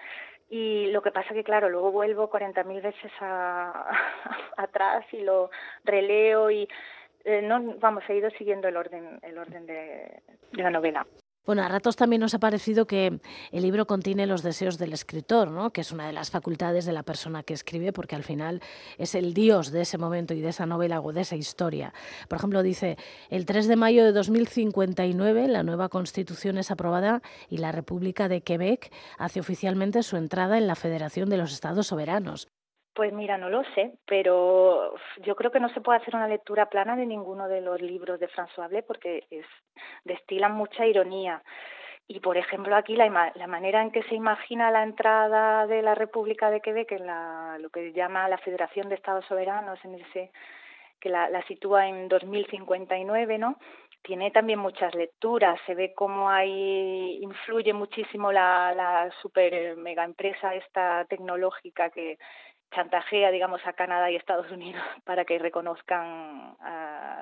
y 0.47 0.91
lo 0.91 1.01
que 1.01 1.11
pasa 1.11 1.33
que, 1.33 1.43
claro, 1.43 1.69
luego 1.69 1.91
vuelvo 1.91 2.29
40.000 2.29 2.81
veces 2.83 3.11
atrás 4.57 5.05
y 5.11 5.21
lo 5.21 5.49
releo 5.85 6.51
y 6.51 6.67
eh, 7.23 7.41
no, 7.41 7.75
vamos, 7.79 8.03
he 8.09 8.15
ido 8.15 8.29
siguiendo 8.31 8.67
el 8.67 8.77
orden, 8.77 9.19
el 9.21 9.37
orden 9.37 9.65
de, 9.65 10.21
la 10.53 10.69
novela. 10.69 11.05
Bueno, 11.43 11.63
a 11.63 11.67
ratos 11.67 11.95
también 11.95 12.19
nos 12.19 12.35
ha 12.35 12.39
parecido 12.39 12.85
que 12.85 13.19
el 13.51 13.63
libro 13.63 13.87
contiene 13.87 14.27
los 14.27 14.43
deseos 14.43 14.77
del 14.77 14.93
escritor, 14.93 15.49
¿no? 15.49 15.71
que 15.71 15.81
es 15.81 15.91
una 15.91 16.05
de 16.05 16.13
las 16.13 16.29
facultades 16.29 16.85
de 16.85 16.91
la 16.91 17.01
persona 17.01 17.41
que 17.41 17.55
escribe, 17.55 17.91
porque 17.91 18.15
al 18.15 18.23
final 18.23 18.61
es 18.99 19.15
el 19.15 19.33
dios 19.33 19.71
de 19.71 19.81
ese 19.81 19.97
momento 19.97 20.35
y 20.35 20.41
de 20.41 20.49
esa 20.49 20.67
novela 20.67 21.01
o 21.01 21.13
de 21.13 21.21
esa 21.21 21.35
historia. 21.35 21.93
Por 22.29 22.37
ejemplo, 22.37 22.61
dice, 22.61 22.95
el 23.29 23.47
3 23.47 23.67
de 23.67 23.75
mayo 23.75 24.05
de 24.05 24.11
2059 24.11 25.47
la 25.47 25.63
nueva 25.63 25.89
constitución 25.89 26.59
es 26.59 26.69
aprobada 26.69 27.23
y 27.49 27.57
la 27.57 27.71
República 27.71 28.27
de 28.27 28.41
Quebec 28.41 28.93
hace 29.17 29.39
oficialmente 29.39 30.03
su 30.03 30.17
entrada 30.17 30.59
en 30.59 30.67
la 30.67 30.75
Federación 30.75 31.27
de 31.29 31.37
los 31.37 31.53
Estados 31.53 31.87
Soberanos. 31.87 32.50
Pues 32.93 33.13
mira, 33.13 33.37
no 33.37 33.49
lo 33.49 33.63
sé, 33.73 33.93
pero 34.05 34.93
yo 35.21 35.35
creo 35.35 35.49
que 35.49 35.61
no 35.61 35.69
se 35.69 35.79
puede 35.79 35.99
hacer 35.99 36.13
una 36.15 36.27
lectura 36.27 36.67
plana 36.67 36.97
de 36.97 37.05
ninguno 37.05 37.47
de 37.47 37.61
los 37.61 37.81
libros 37.81 38.19
de 38.19 38.27
François 38.27 38.67
Blé 38.67 38.83
porque 38.83 39.25
es, 39.29 39.45
destilan 40.03 40.53
mucha 40.53 40.85
ironía. 40.85 41.41
Y, 42.07 42.19
por 42.19 42.35
ejemplo, 42.35 42.75
aquí 42.75 42.97
la, 42.97 43.09
manera 43.47 43.81
en 43.81 43.91
que 43.91 44.03
se 44.03 44.15
imagina 44.15 44.71
la 44.71 44.83
entrada 44.83 45.65
de 45.67 45.81
la 45.81 45.95
República 45.95 46.51
de 46.51 46.59
Quebec 46.59 46.91
en 46.91 47.05
la, 47.05 47.57
lo 47.61 47.69
que 47.69 47.93
llama 47.93 48.27
la 48.27 48.37
Federación 48.39 48.89
de 48.89 48.95
Estados 48.95 49.25
Soberanos, 49.25 49.79
en 49.85 49.95
ese 49.95 50.31
que 50.99 51.09
la, 51.09 51.29
la 51.29 51.41
sitúa 51.43 51.87
en 51.87 52.09
2059, 52.09 53.37
¿no? 53.37 53.57
tiene 54.01 54.31
también 54.31 54.59
muchas 54.59 54.93
lecturas. 54.95 55.59
Se 55.65 55.75
ve 55.75 55.93
cómo 55.95 56.29
ahí 56.29 57.19
influye 57.21 57.73
muchísimo 57.73 58.31
la, 58.31 58.73
la 58.75 59.11
super 59.21 59.75
mega 59.77 60.03
empresa 60.03 60.55
esta 60.55 61.05
tecnológica 61.05 61.89
que, 61.89 62.17
chantajea, 62.71 63.31
digamos, 63.31 63.61
a 63.65 63.73
Canadá 63.73 64.09
y 64.09 64.15
Estados 64.15 64.49
Unidos 64.51 64.81
para 65.05 65.25
que 65.25 65.39
reconozcan, 65.39 66.55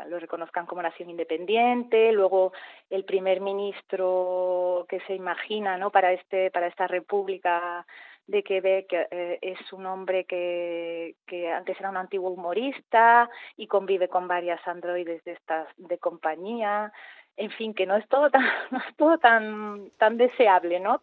lo 0.07 0.19
reconozcan 0.19 0.65
como 0.65 0.81
nación 0.81 1.09
independiente. 1.09 2.11
Luego, 2.11 2.53
el 2.89 3.05
primer 3.05 3.41
ministro 3.41 4.85
que 4.87 4.99
se 5.01 5.13
imagina, 5.15 5.77
¿no? 5.77 5.91
Para 5.91 6.13
este, 6.13 6.51
para 6.51 6.67
esta 6.67 6.87
república 6.87 7.85
de 8.29 8.43
Quebec 8.43 8.93
eh, 8.93 9.39
es 9.41 9.73
un 9.73 9.87
hombre 9.87 10.25
que, 10.25 11.15
que 11.25 11.51
antes 11.51 11.79
era 11.79 11.89
un 11.89 11.97
antiguo 11.97 12.29
humorista 12.29 13.27
y 13.57 13.65
convive 13.65 14.07
con 14.07 14.27
varias 14.27 14.65
androides 14.67 15.23
de 15.23 15.31
estas 15.31 15.67
de 15.77 15.97
compañía 15.97 16.93
en 17.37 17.49
fin 17.49 17.73
que 17.73 17.87
no 17.87 17.95
es 17.95 18.07
todo 18.07 18.29
tan 18.29 18.43
no 18.71 18.77
es 18.77 18.95
todo 18.97 19.17
tan 19.17 19.89
tan 19.97 20.17
deseable 20.17 20.79
no 20.79 21.01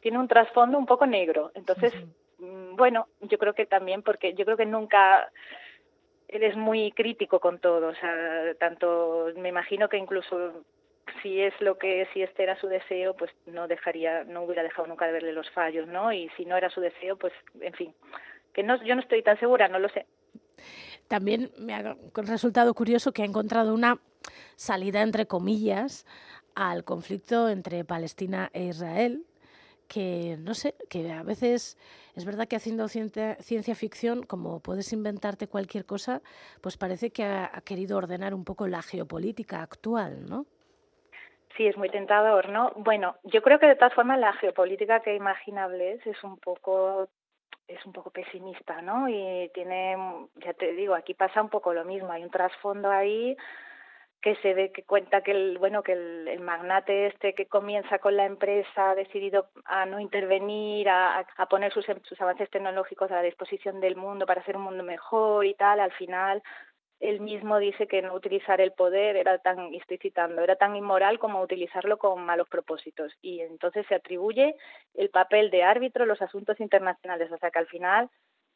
tiene 0.00 0.18
un 0.18 0.26
trasfondo 0.26 0.78
un 0.78 0.86
poco 0.86 1.06
negro 1.06 1.52
entonces 1.54 1.94
bueno, 2.76 3.08
yo 3.20 3.38
creo 3.38 3.54
que 3.54 3.66
también 3.66 4.02
porque 4.02 4.34
yo 4.34 4.44
creo 4.44 4.56
que 4.56 4.66
nunca 4.66 5.30
él 6.28 6.42
es 6.42 6.56
muy 6.56 6.92
crítico 6.92 7.40
con 7.40 7.58
todo, 7.58 7.88
o 7.88 7.94
sea, 7.94 8.54
tanto 8.58 9.28
me 9.36 9.48
imagino 9.48 9.88
que 9.88 9.96
incluso 9.96 10.64
si 11.22 11.40
es 11.40 11.54
lo 11.60 11.78
que 11.78 12.08
si 12.12 12.22
este 12.22 12.42
era 12.42 12.58
su 12.60 12.66
deseo, 12.66 13.14
pues 13.14 13.30
no 13.46 13.68
dejaría 13.68 14.24
no 14.24 14.42
hubiera 14.42 14.62
dejado 14.62 14.88
nunca 14.88 15.06
de 15.06 15.12
verle 15.12 15.32
los 15.32 15.50
fallos, 15.50 15.86
¿no? 15.86 16.12
Y 16.12 16.28
si 16.36 16.44
no 16.44 16.56
era 16.56 16.70
su 16.70 16.80
deseo, 16.80 17.16
pues 17.16 17.32
en 17.60 17.72
fin, 17.74 17.94
que 18.52 18.62
no 18.62 18.82
yo 18.84 18.94
no 18.94 19.00
estoy 19.00 19.22
tan 19.22 19.38
segura, 19.38 19.68
no 19.68 19.78
lo 19.78 19.88
sé. 19.88 20.06
También 21.08 21.52
me 21.58 21.74
ha 21.74 21.96
resultado 22.16 22.74
curioso 22.74 23.12
que 23.12 23.22
ha 23.22 23.26
encontrado 23.26 23.72
una 23.72 24.00
salida 24.56 25.02
entre 25.02 25.26
comillas 25.26 26.04
al 26.54 26.84
conflicto 26.84 27.48
entre 27.48 27.84
Palestina 27.84 28.50
e 28.52 28.64
Israel, 28.64 29.24
que 29.86 30.36
no 30.38 30.54
sé, 30.54 30.74
que 30.90 31.10
a 31.10 31.22
veces 31.22 31.78
es 32.14 32.24
verdad 32.24 32.48
que 32.48 32.56
haciendo 32.56 32.88
ciencia, 32.88 33.74
ficción, 33.74 34.22
como 34.22 34.60
puedes 34.60 34.92
inventarte 34.92 35.48
cualquier 35.48 35.84
cosa, 35.84 36.22
pues 36.62 36.76
parece 36.76 37.10
que 37.10 37.24
ha, 37.24 37.50
querido 37.64 37.98
ordenar 37.98 38.34
un 38.34 38.44
poco 38.44 38.66
la 38.66 38.82
geopolítica 38.82 39.62
actual, 39.62 40.26
¿no? 40.28 40.46
Sí, 41.56 41.66
es 41.66 41.76
muy 41.76 41.88
tentador, 41.88 42.50
¿no? 42.50 42.72
Bueno, 42.76 43.16
yo 43.24 43.42
creo 43.42 43.58
que 43.58 43.66
de 43.66 43.76
todas 43.76 43.94
formas 43.94 44.18
la 44.18 44.32
geopolítica 44.34 45.00
que 45.00 45.14
imaginable 45.14 46.00
es 46.04 46.24
un 46.24 46.38
poco 46.38 47.08
es 47.66 47.84
un 47.84 47.92
poco 47.92 48.10
pesimista, 48.10 48.80
¿no? 48.80 49.08
Y 49.08 49.50
tiene, 49.52 49.96
ya 50.36 50.52
te 50.54 50.72
digo, 50.74 50.94
aquí 50.94 51.14
pasa 51.14 51.42
un 51.42 51.48
poco 51.48 51.74
lo 51.74 51.84
mismo, 51.84 52.12
hay 52.12 52.22
un 52.22 52.30
trasfondo 52.30 52.90
ahí 52.90 53.36
que 54.26 54.34
se 54.42 54.54
ve 54.54 54.72
que 54.72 54.82
cuenta 54.82 55.20
que 55.20 55.30
el 55.30 55.56
bueno 55.56 55.84
que 55.84 55.92
el, 55.92 56.40
magnate 56.40 57.06
este 57.06 57.32
que 57.32 57.46
comienza 57.46 58.00
con 58.00 58.16
la 58.16 58.26
empresa 58.26 58.90
ha 58.90 58.94
decidido 58.96 59.50
a 59.64 59.86
no 59.86 60.00
intervenir 60.00 60.88
a, 60.88 61.24
poner 61.48 61.72
sus, 61.72 61.86
sus 62.02 62.20
avances 62.20 62.50
tecnológicos 62.50 63.08
a 63.12 63.14
la 63.14 63.22
disposición 63.22 63.80
del 63.80 63.94
mundo 63.94 64.26
para 64.26 64.40
hacer 64.40 64.56
un 64.56 64.64
mundo 64.64 64.82
mejor 64.82 65.46
y 65.46 65.54
tal 65.54 65.78
al 65.78 65.92
final 65.92 66.42
él 66.98 67.20
mismo 67.20 67.60
dice 67.60 67.86
que 67.86 68.02
no 68.02 68.14
utilizar 68.14 68.60
el 68.60 68.72
poder 68.72 69.14
era 69.14 69.38
tan, 69.38 69.72
estoy 69.74 69.98
citando, 69.98 70.42
era 70.42 70.56
tan 70.56 70.74
inmoral 70.74 71.20
como 71.20 71.40
utilizarlo 71.40 71.96
con 71.98 72.24
malos 72.24 72.48
propósitos. 72.48 73.12
Y 73.20 73.42
entonces 73.42 73.86
se 73.86 73.94
atribuye 73.94 74.56
el 74.94 75.10
papel 75.10 75.50
de 75.50 75.62
árbitro 75.62 76.04
en 76.04 76.08
los 76.08 76.22
asuntos 76.22 76.58
internacionales. 76.58 77.30
O 77.30 77.36
sea 77.36 77.50
que 77.50 77.58
al 77.58 77.66
final 77.66 78.10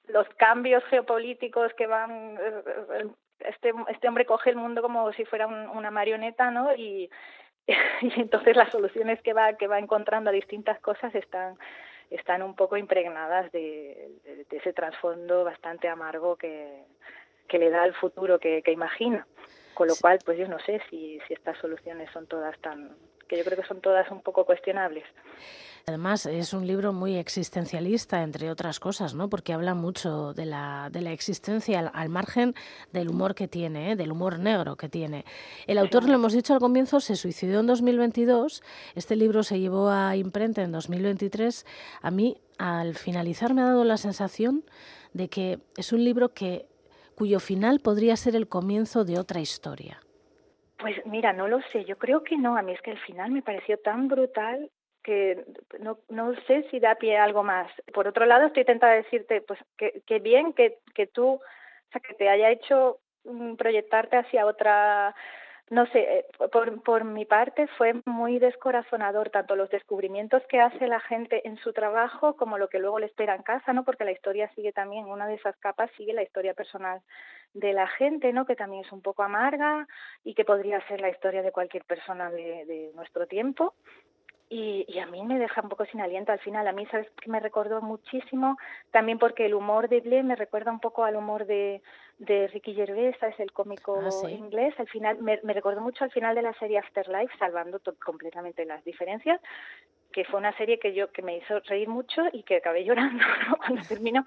los 0.09 0.29
cambios 0.31 0.85
geopolíticos 0.85 1.73
que 1.75 1.87
van 1.87 2.39
eh, 2.41 3.09
este, 3.41 3.73
este 3.89 4.09
hombre 4.09 4.27
coge 4.27 4.51
el 4.51 4.57
mundo 4.57 4.83
como 4.83 5.13
si 5.13 5.25
fuera 5.25 5.47
una 5.47 5.91
marioneta, 5.91 6.51
¿no? 6.51 6.75
Y, 6.75 7.11
y 8.03 8.21
entonces 8.21 8.57
las 8.57 8.71
soluciones 8.71 9.21
que 9.23 9.33
va, 9.33 9.55
que 9.55 9.67
va 9.67 9.79
encontrando 9.79 10.31
a 10.31 10.33
distintas 10.33 10.79
cosas 10.81 11.15
están, 11.15 11.57
están 12.11 12.43
un 12.43 12.55
poco 12.55 12.77
impregnadas 12.77 13.51
de, 13.53 14.11
de, 14.25 14.57
ese 14.57 14.73
trasfondo 14.73 15.45
bastante 15.45 15.89
amargo 15.89 16.37
que, 16.37 16.85
que 17.49 17.59
le 17.59 17.71
da 17.71 17.85
el 17.85 17.95
futuro 17.95 18.39
que, 18.39 18.63
que 18.63 18.73
imagina 18.73 19.27
Con 19.75 19.89
lo 19.89 19.95
cual, 20.01 20.19
pues 20.25 20.39
yo 20.39 20.49
no 20.49 20.59
sé 20.61 20.81
si, 20.91 21.21
si 21.27 21.35
estas 21.35 21.57
soluciones 21.59 22.11
son 22.13 22.27
todas 22.27 22.59
tan, 22.61 22.97
que 23.29 23.37
yo 23.39 23.45
creo 23.45 23.59
que 23.59 23.67
son 23.67 23.81
todas 23.81 24.11
un 24.11 24.23
poco 24.23 24.45
cuestionables. 24.45 25.05
Además, 25.87 26.27
es 26.27 26.53
un 26.53 26.67
libro 26.67 26.93
muy 26.93 27.17
existencialista, 27.17 28.23
entre 28.23 28.51
otras 28.51 28.81
cosas, 28.81 29.15
¿no? 29.15 29.29
Porque 29.29 29.53
habla 29.53 29.75
mucho 29.75 30.33
de 30.35 30.47
la, 30.47 30.89
de 30.91 31.01
la 31.01 31.13
existencia 31.13 31.81
al, 31.81 32.09
margen 32.09 32.55
del 32.93 33.09
humor 33.09 33.35
que 33.35 33.49
tiene, 33.49 33.93
¿eh? 33.93 33.97
del 33.97 34.13
humor 34.13 34.39
negro 34.39 34.77
que 34.77 34.89
tiene. 34.89 35.25
El 35.67 35.79
autor, 35.79 36.09
lo 36.09 36.15
hemos 36.15 36.33
dicho 36.33 36.55
al 36.55 36.61
comienzo, 36.61 37.01
se 37.01 37.17
suicidó 37.17 37.61
en 37.61 37.67
2022. 37.67 38.63
Este 38.95 39.17
libro 39.17 39.43
se 39.43 39.59
llevó 39.61 39.91
a 39.91 40.17
imprenta 40.17 40.63
en 40.63 40.73
2023. 40.73 41.67
A 42.03 42.11
mí, 42.11 42.37
al 42.59 42.95
finalizar, 42.95 43.55
me 43.55 43.63
ha 43.63 43.67
dado 43.67 43.85
la 43.85 43.97
sensación 43.97 44.65
de 45.13 45.29
que 45.29 45.59
es 45.77 45.93
un 45.93 46.05
libro 46.05 46.35
que 46.35 46.67
cuyo 47.15 47.41
final 47.41 47.81
podría 47.81 48.17
ser 48.17 48.35
el 48.37 48.49
comienzo 48.49 49.05
de 49.05 49.19
otra 49.19 49.41
historia. 49.41 50.01
Pues 50.79 50.97
mira, 51.05 51.33
no 51.35 51.49
lo 51.49 51.61
sé, 51.73 51.85
yo 51.85 51.99
creo 51.99 52.23
que 52.25 52.39
no, 52.39 52.57
a 52.57 52.63
mí 52.63 52.73
es 52.73 52.81
que 52.81 52.93
el 52.93 52.99
final 52.99 53.31
me 53.31 53.43
pareció 53.43 53.77
tan 53.79 54.09
brutal 54.09 54.71
que 55.03 55.45
no, 55.81 55.99
no 56.09 56.35
sé 56.47 56.67
si 56.71 56.81
da 56.81 56.95
pie 56.97 57.19
a 57.19 57.25
algo 57.25 57.43
más. 57.43 57.71
Por 57.93 58.07
otro 58.07 58.27
lado, 58.27 58.47
estoy 58.47 58.65
tentada 58.65 58.93
de 58.93 59.03
decirte, 59.03 59.41
pues 59.41 59.59
que, 59.77 60.03
que 60.07 60.19
bien 60.19 60.53
que, 60.53 60.79
que 60.95 61.07
tú, 61.07 61.35
o 61.35 61.91
sea, 61.93 62.01
que 62.01 62.15
te 62.15 62.29
haya 62.29 62.51
hecho 62.51 63.01
mm, 63.25 63.55
proyectarte 63.55 64.17
hacia 64.17 64.47
otra 64.47 65.15
no 65.71 65.87
sé, 65.87 66.01
eh, 66.01 66.27
por, 66.51 66.83
por 66.83 67.05
mi 67.05 67.25
parte 67.25 67.69
fue 67.79 67.95
muy 68.05 68.41
descorazonador 68.41 69.31
tanto 69.31 69.55
los 69.55 69.71
descubrimientos 69.71 70.43
que 70.49 70.61
hace 70.61 70.89
la 70.89 70.99
gente 70.99 71.47
en 71.47 71.57
su 71.59 71.73
trabajo 71.73 72.35
como 72.37 72.59
lo 72.59 72.69
que 72.69 72.81
luego 72.81 72.99
le 72.99 73.07
espera 73.07 73.37
en 73.37 73.43
casa, 73.43 73.73
¿no? 73.73 73.85
Porque 73.85 74.05
la 74.05 74.11
historia 74.11 74.51
sigue 74.57 74.73
también, 74.73 75.07
una 75.07 75.29
de 75.29 75.35
esas 75.35 75.57
capas 75.59 75.89
sigue 75.97 76.13
la 76.13 76.25
historia 76.25 76.55
personal 76.55 77.01
de 77.55 77.73
la 77.73 77.87
gente, 77.87 78.33
¿no? 78.33 78.47
Que 78.47 78.57
también 78.57 78.85
es 78.85 78.91
un 78.91 79.01
poco 79.01 79.23
amarga 79.23 79.87
y 80.25 80.35
que 80.35 80.45
podría 80.45 80.85
ser 80.89 81.01
la 81.01 81.09
historia 81.09 81.41
de 81.41 81.53
cualquier 81.53 81.85
persona 81.85 82.33
de, 82.33 82.65
de 82.67 82.91
nuestro 82.97 83.29
tiempo 83.29 83.75
y, 84.53 84.85
y, 84.89 84.99
a 84.99 85.07
mí 85.07 85.23
me 85.23 85.39
deja 85.39 85.61
un 85.61 85.69
poco 85.69 85.85
sin 85.87 86.01
aliento 86.01 86.33
al 86.33 86.41
final. 86.41 86.67
A 86.67 86.73
mí, 86.73 86.85
¿sabes 86.87 87.09
que 87.23 87.31
Me 87.31 87.39
recordó 87.39 87.81
muchísimo, 87.81 88.59
también 88.91 89.17
porque 89.17 89.47
el 89.47 89.55
humor 89.55 89.89
de 89.89 90.01
Blair 90.01 90.25
me 90.25 90.35
recuerda 90.35 90.73
un 90.73 90.81
poco 90.81 91.05
al 91.05 91.15
humor 91.15 91.47
de, 91.47 91.81
de 92.19 92.49
Ricky 92.49 92.75
Gervais, 92.75 93.15
es 93.23 93.39
el 93.39 93.53
cómico 93.53 94.01
ah, 94.03 94.29
inglés. 94.29 94.75
Al 94.79 94.89
final, 94.89 95.19
me, 95.19 95.39
me, 95.45 95.53
recordó 95.53 95.81
mucho 95.81 96.03
al 96.03 96.11
final 96.11 96.35
de 96.35 96.43
la 96.43 96.53
serie 96.55 96.79
Afterlife, 96.79 97.39
salvando 97.39 97.81
completamente 98.05 98.65
las 98.65 98.85
diferencias, 98.85 99.41
que 100.13 100.25
fue 100.25 100.41
una 100.41 100.57
serie 100.57 100.81
que 100.81 100.95
yo 100.95 101.13
que 101.13 101.23
me 101.23 101.37
hizo 101.37 101.61
reír 101.61 101.89
mucho 101.89 102.23
y 102.33 102.43
que 102.43 102.57
acabé 102.57 102.85
llorando 102.85 103.25
cuando 103.59 103.83
terminó. 103.89 104.27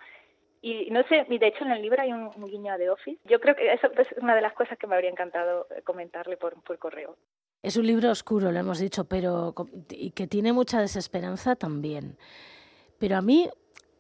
Y 0.62 0.90
no 0.92 1.04
sé, 1.04 1.26
de 1.28 1.48
hecho 1.48 1.66
en 1.66 1.72
el 1.72 1.82
libro 1.82 2.02
hay 2.02 2.14
un, 2.14 2.32
un 2.34 2.46
guiño 2.46 2.72
a 2.72 2.78
The 2.78 2.90
Office. 2.90 3.20
Yo 3.26 3.42
creo 3.42 3.58
que 3.58 3.74
eso 3.74 3.92
es 3.98 4.08
una 4.22 4.36
de 4.36 4.42
las 4.42 4.54
cosas 4.54 4.78
que 4.78 4.88
me 4.88 4.96
habría 4.96 5.12
encantado 5.12 5.68
comentarle 5.84 6.38
por, 6.38 6.64
por 6.64 6.80
correo. 6.80 7.18
Es 7.64 7.78
un 7.78 7.88
libro 7.88 8.12
oscuro, 8.12 8.52
lo 8.52 8.60
hemos 8.60 8.78
dicho, 8.78 9.06
pero 9.06 9.56
y 9.90 10.12
que 10.12 10.28
tiene 10.28 10.52
mucha 10.52 10.82
desesperanza 10.82 11.56
también. 11.56 12.18
Pero 13.00 13.16
a 13.16 13.22
mí 13.22 13.50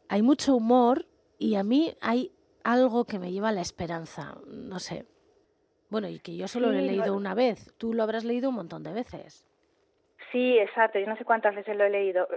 hay 0.10 0.22
mucho 0.22 0.56
humor 0.56 1.06
y 1.40 1.56
a 1.56 1.64
mí 1.64 1.96
hay 2.02 2.34
algo 2.66 3.06
que 3.06 3.20
me 3.20 3.32
lleva 3.32 3.50
a 3.50 3.52
la 3.54 3.62
esperanza, 3.62 4.36
no 4.48 4.80
sé. 4.80 5.06
Bueno, 5.90 6.10
y 6.10 6.20
que 6.20 6.36
yo 6.36 6.50
solo 6.50 6.72
lo 6.72 6.78
he 6.78 6.82
leído 6.82 7.16
una 7.16 7.36
vez, 7.36 7.74
tú 7.78 7.94
lo 7.94 8.04
habrás 8.04 8.26
leído 8.26 8.50
un 8.50 8.56
montón 8.56 8.84
de 8.84 8.92
veces. 8.92 9.48
Sí, 10.34 10.58
exacto, 10.58 11.00
yo 11.00 11.06
no 11.06 11.16
sé 11.16 11.24
cuántas 11.24 11.56
veces 11.56 11.78
lo 11.78 11.86
he 11.86 11.90
leído. 11.90 12.28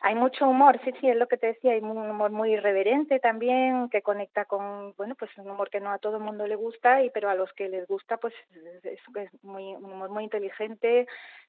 Hay 0.00 0.14
mucho 0.14 0.46
humor, 0.46 0.78
sí, 0.84 0.92
sí, 1.00 1.08
es 1.08 1.16
lo 1.16 1.26
que 1.26 1.36
te 1.36 1.48
decía, 1.48 1.72
hay 1.72 1.80
un 1.80 1.96
humor 1.96 2.30
muy 2.30 2.52
irreverente 2.52 3.18
también, 3.18 3.88
que 3.88 4.02
conecta 4.02 4.44
con, 4.44 4.94
bueno, 4.96 5.14
pues 5.14 5.30
un 5.38 5.50
humor 5.50 5.70
que 5.70 5.80
no 5.80 5.90
a 5.90 5.98
todo 5.98 6.18
el 6.18 6.22
mundo 6.22 6.46
le 6.46 6.56
gusta, 6.56 7.02
y 7.02 7.10
pero 7.10 7.30
a 7.30 7.34
los 7.34 7.52
que 7.54 7.68
les 7.68 7.86
gusta, 7.86 8.18
pues 8.18 8.34
es, 8.82 9.00
muy, 9.42 9.74
un 9.74 9.84
humor 9.84 10.10
muy 10.10 10.24
inteligente, 10.24 11.06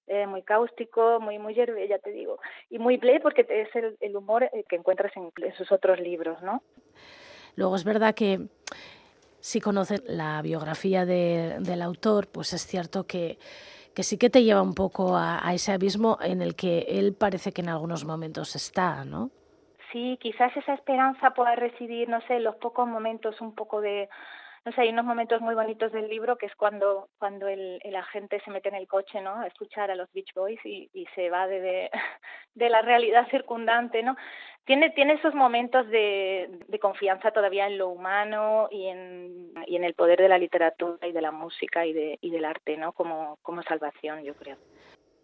eh, 0.07 0.25
muy 0.25 0.43
cáustico, 0.43 1.19
muy, 1.19 1.37
muy 1.39 1.53
ya 1.53 1.65
te 1.99 2.11
digo, 2.11 2.39
y 2.69 2.79
muy 2.79 2.97
play 2.97 3.19
porque 3.19 3.45
es 3.49 3.75
el, 3.75 3.97
el 3.99 4.15
humor 4.15 4.43
eh, 4.43 4.63
que 4.69 4.77
encuentras 4.77 5.11
en, 5.17 5.31
sus 5.57 5.71
otros 5.71 5.99
libros, 5.99 6.41
¿no? 6.41 6.63
Luego 7.55 7.75
es 7.75 7.83
verdad 7.83 8.15
que 8.15 8.47
si 9.39 9.59
conoces 9.59 10.03
la 10.05 10.41
biografía 10.41 11.05
de, 11.05 11.57
del 11.59 11.81
autor, 11.81 12.27
pues 12.27 12.53
es 12.53 12.65
cierto 12.65 13.05
que 13.05 13.37
que 13.97 14.03
sí 14.03 14.19
que 14.19 14.29
te 14.29 14.43
lleva 14.43 14.61
un 14.61 14.75
poco 14.75 15.17
a, 15.17 15.41
ese 15.55 15.71
abismo 15.71 16.19
en 16.21 16.43
el 16.43 16.55
que 16.55 16.85
él 16.87 17.15
parece 17.19 17.51
que 17.51 17.61
en 17.63 17.69
algunos 17.69 18.05
momentos 18.05 18.55
está, 18.55 19.03
¿no? 19.03 19.31
Sí, 19.91 20.19
quizás 20.21 20.55
esa 20.55 20.75
esperanza 20.75 21.31
pueda 21.31 21.55
residir, 21.55 22.07
no 22.07 22.21
sé, 22.27 22.35
en 22.35 22.43
los 22.43 22.57
pocos 22.57 22.87
momentos 22.87 23.41
un 23.41 23.55
poco 23.55 23.81
de, 23.81 24.07
no 24.67 24.81
hay 24.81 24.89
unos 24.89 25.05
momentos 25.05 25.41
muy 25.41 25.55
bonitos 25.55 25.91
del 25.91 26.09
libro 26.09 26.37
que 26.37 26.47
es 26.47 26.55
cuando, 26.55 27.07
cuando 27.17 27.47
el, 27.47 27.79
el 27.83 27.95
agente 27.95 28.41
se 28.43 28.51
mete 28.51 28.69
en 28.69 28.75
el 28.75 28.87
coche, 28.87 29.21
¿no? 29.21 29.39
A 29.39 29.47
escuchar 29.47 29.89
a 29.91 29.95
los 29.95 30.11
Beach 30.11 30.33
Boys 30.35 30.59
y, 30.65 30.89
y 30.93 31.05
se 31.15 31.29
va 31.29 31.47
de, 31.47 31.61
de, 31.61 31.89
de 32.55 32.69
la 32.69 32.81
realidad 32.81 33.27
circundante, 33.29 34.03
¿no? 34.03 34.17
Tiene, 34.65 34.89
tiene 34.89 35.13
esos 35.13 35.33
momentos 35.33 35.87
de, 35.87 36.49
de 36.67 36.79
confianza 36.79 37.31
todavía 37.31 37.67
en 37.67 37.77
lo 37.77 37.87
humano 37.87 38.67
y 38.69 38.87
en, 38.87 39.53
y 39.65 39.77
en 39.77 39.85
el 39.85 39.93
poder 39.93 40.19
de 40.19 40.27
la 40.27 40.37
literatura 40.37 41.07
y 41.07 41.13
de 41.13 41.21
la 41.21 41.31
música 41.31 41.85
y, 41.85 41.93
de, 41.93 42.17
y 42.19 42.31
del 42.31 42.43
arte, 42.43 42.75
¿no? 42.75 42.91
Como, 42.91 43.37
como 43.41 43.63
salvación, 43.63 44.23
yo 44.23 44.35
creo. 44.35 44.57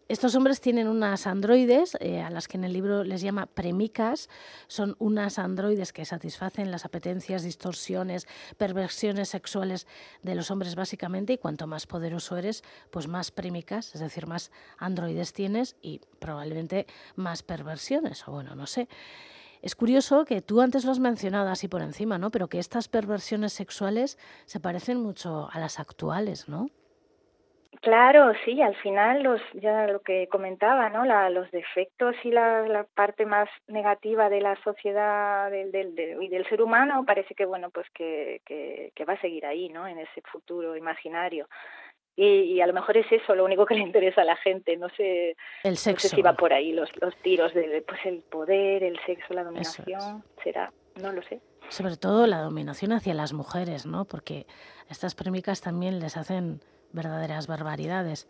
Estos 0.10 0.36
hombres 0.36 0.60
tienen 0.60 0.90
unas 0.90 1.28
androides, 1.28 1.96
eh, 2.02 2.22
a 2.22 2.30
las 2.30 2.50
que 2.50 2.58
en 2.58 2.66
el 2.66 2.74
libro 2.74 3.06
les 3.06 3.22
llama 3.22 3.46
premicas. 3.46 4.30
Son 4.68 4.98
unas 5.00 5.40
androides 5.40 5.94
que 5.94 6.04
satisfacen 6.04 6.72
las 6.72 6.84
apetencias, 6.84 7.44
distorsiones, 7.44 8.28
perversiones 8.58 9.30
sexuales 9.30 9.88
de 10.22 10.36
los 10.36 10.52
hombres 10.52 10.76
básicamente. 10.76 11.34
Y 11.34 11.38
cuanto 11.38 11.68
más 11.68 11.88
poderoso 11.88 12.36
eres, 12.36 12.64
pues 12.92 13.08
más 13.08 13.32
premicas, 13.32 13.96
es 13.96 14.02
decir, 14.02 14.28
más 14.28 14.52
androides 14.78 15.32
tienes 15.32 15.78
y 15.82 16.02
probablemente 16.20 16.86
más 17.16 17.42
perversiones, 17.42 18.28
o 18.28 18.34
bueno, 18.34 18.56
no 18.56 18.68
sé. 18.68 18.90
Es 19.62 19.76
curioso 19.76 20.26
que 20.26 20.42
tú 20.42 20.60
antes 20.60 20.84
lo 20.84 20.92
has 20.92 21.00
mencionado 21.00 21.50
así 21.50 21.70
por 21.70 21.82
encima, 21.82 22.18
¿no? 22.18 22.30
Pero 22.30 22.50
que 22.50 22.60
estas 22.60 22.90
perversiones 22.90 23.54
sexuales 23.54 24.18
se 24.46 24.60
parecen 24.60 25.00
mucho 25.02 25.48
a 25.50 25.60
las 25.62 25.80
actuales, 25.80 26.50
¿no? 26.50 26.70
Claro, 27.84 28.32
sí, 28.46 28.62
al 28.62 28.76
final 28.78 29.24
los 29.24 29.42
ya 29.56 29.88
lo 29.88 30.00
que 30.00 30.30
comentaba, 30.30 30.90
¿no? 30.90 31.04
La, 31.04 31.30
los 31.30 31.52
defectos 31.52 32.16
y 32.24 32.32
la, 32.32 32.66
la 32.66 32.86
parte 32.86 33.26
más 33.26 33.50
negativa 33.68 34.30
de 34.30 34.40
la 34.40 34.56
sociedad 34.64 35.52
del, 35.52 35.74
del, 35.74 35.94
del, 35.94 36.24
y 36.24 36.30
del 36.30 36.48
ser 36.48 36.62
humano 36.62 37.04
parece 37.06 37.36
que 37.36 37.46
bueno, 37.46 37.72
pues 37.72 37.86
que, 37.94 38.42
que, 38.46 38.94
que 38.96 39.04
va 39.04 39.14
a 39.14 39.22
seguir 39.22 39.46
ahí, 39.46 39.68
¿no? 39.68 39.86
En 39.86 40.00
ese 40.00 40.22
futuro 40.32 40.78
imaginario. 40.78 41.50
Y, 42.16 42.26
y, 42.26 42.62
a 42.62 42.68
lo 42.68 42.74
mejor 42.74 42.96
es 42.96 43.12
eso 43.12 43.36
lo 43.36 43.44
único 43.44 43.66
que 43.66 43.76
le 43.76 43.82
interesa 43.82 44.22
a 44.22 44.26
la 44.26 44.38
gente 44.38 44.78
no 44.78 44.88
sé 44.90 45.36
el 45.64 45.76
sexo. 45.76 46.06
no 46.06 46.10
sé 46.10 46.16
si 46.16 46.22
va 46.22 46.34
por 46.34 46.54
ahí 46.54 46.72
los 46.72 46.90
los 47.02 47.16
tiros 47.18 47.54
de 47.56 47.84
pues 47.88 48.00
el 48.06 48.22
poder 48.22 48.84
el 48.84 49.00
sexo 49.04 49.34
la 49.34 49.44
dominación 49.44 50.00
es. 50.00 50.44
será 50.44 50.72
no 51.02 51.12
lo 51.12 51.24
sé 51.24 51.42
sobre 51.70 51.98
todo 51.98 52.28
la 52.28 52.42
dominación 52.42 52.92
hacia 52.92 53.16
las 53.16 53.34
mujeres 53.34 53.88
no 53.88 54.06
porque 54.06 54.46
estas 54.92 55.16
prémicas 55.16 55.62
también 55.62 56.00
les 56.00 56.16
hacen 56.16 56.62
verdaderas 56.94 57.48
barbaridades. 57.48 58.28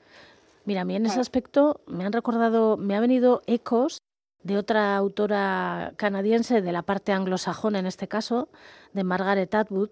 Mira, 0.65 0.82
a 0.82 0.86
mí 0.86 0.96
en 0.96 1.05
ese 1.05 1.20
aspecto 1.20 1.82
me 1.88 2.05
han 2.05 2.13
recordado, 2.13 2.77
me 2.77 2.96
ha 2.96 3.01
venido 3.01 3.41
ecos 3.48 4.00
de 4.43 4.58
otra 4.58 4.96
autora 4.96 5.93
canadiense 5.98 6.62
de 6.62 6.72
la 6.72 6.82
parte 6.82 7.12
anglosajona 7.12 7.79
en 7.79 7.86
este 7.86 8.08
caso, 8.08 8.50
de 8.93 9.03
Margaret 9.03 9.53
Atwood, 9.53 9.91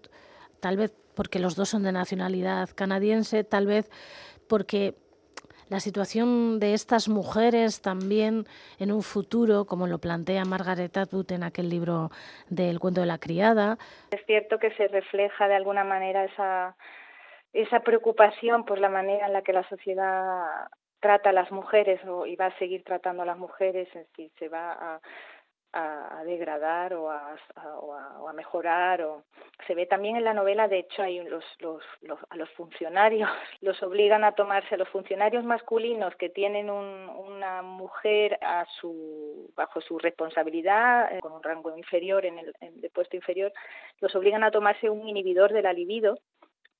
tal 0.60 0.76
vez 0.76 0.94
porque 1.14 1.38
los 1.38 1.56
dos 1.56 1.68
son 1.68 1.82
de 1.82 1.92
nacionalidad 1.92 2.70
canadiense, 2.74 3.44
tal 3.44 3.66
vez 3.66 3.90
porque 4.48 4.94
la 5.68 5.80
situación 5.80 6.60
de 6.60 6.74
estas 6.74 7.08
mujeres 7.08 7.80
también 7.80 8.44
en 8.78 8.92
un 8.92 9.02
futuro, 9.02 9.64
como 9.64 9.86
lo 9.86 9.98
plantea 9.98 10.44
Margaret 10.44 10.94
Atwood 10.96 11.32
en 11.32 11.44
aquel 11.44 11.70
libro 11.70 12.10
del 12.50 12.78
cuento 12.78 13.00
de 13.00 13.06
la 13.06 13.18
criada. 13.18 13.78
Es 14.10 14.20
cierto 14.26 14.58
que 14.58 14.70
se 14.74 14.88
refleja 14.88 15.48
de 15.48 15.54
alguna 15.54 15.82
manera 15.82 16.24
esa 16.24 16.76
esa 17.52 17.80
preocupación 17.80 18.64
por 18.64 18.78
la 18.78 18.88
manera 18.88 19.26
en 19.26 19.32
la 19.32 19.42
que 19.42 19.52
la 19.52 19.68
sociedad 19.68 20.68
trata 21.00 21.30
a 21.30 21.34
las 21.34 21.50
mujeres 21.50 22.00
o, 22.06 22.26
y 22.26 22.36
va 22.36 22.46
a 22.46 22.58
seguir 22.58 22.84
tratando 22.84 23.22
a 23.22 23.26
las 23.26 23.36
mujeres, 23.36 23.88
si 24.14 24.30
se 24.38 24.48
va 24.48 24.72
a, 24.72 25.00
a, 25.72 26.22
degradar 26.24 26.94
o 26.94 27.10
a, 27.10 27.36
o, 27.80 28.28
a, 28.28 28.32
mejorar. 28.32 29.02
O... 29.02 29.24
Se 29.66 29.74
ve 29.74 29.86
también 29.86 30.16
en 30.16 30.24
la 30.24 30.34
novela, 30.34 30.68
de 30.68 30.80
hecho, 30.80 31.02
hay 31.02 31.22
los, 31.24 31.44
los, 31.58 31.82
los, 32.02 32.18
a 32.30 32.36
los 32.36 32.48
funcionarios, 32.50 33.28
los 33.60 33.82
obligan 33.82 34.24
a 34.24 34.32
tomarse, 34.32 34.74
a 34.74 34.78
los 34.78 34.88
funcionarios 34.88 35.44
masculinos 35.44 36.14
que 36.16 36.28
tienen 36.28 36.70
un, 36.70 37.08
una 37.08 37.62
mujer 37.62 38.38
a 38.42 38.64
su, 38.80 39.50
bajo 39.56 39.80
su 39.80 39.98
responsabilidad, 39.98 41.12
eh, 41.12 41.20
con 41.20 41.32
un 41.32 41.42
rango 41.42 41.76
inferior, 41.76 42.24
en 42.26 42.38
el, 42.38 42.54
en 42.60 42.80
puesto 42.92 43.16
inferior, 43.16 43.52
los 44.00 44.14
obligan 44.14 44.44
a 44.44 44.50
tomarse 44.50 44.88
un 44.88 45.08
inhibidor 45.08 45.52
de 45.52 45.62
la 45.62 45.72
libido 45.72 46.16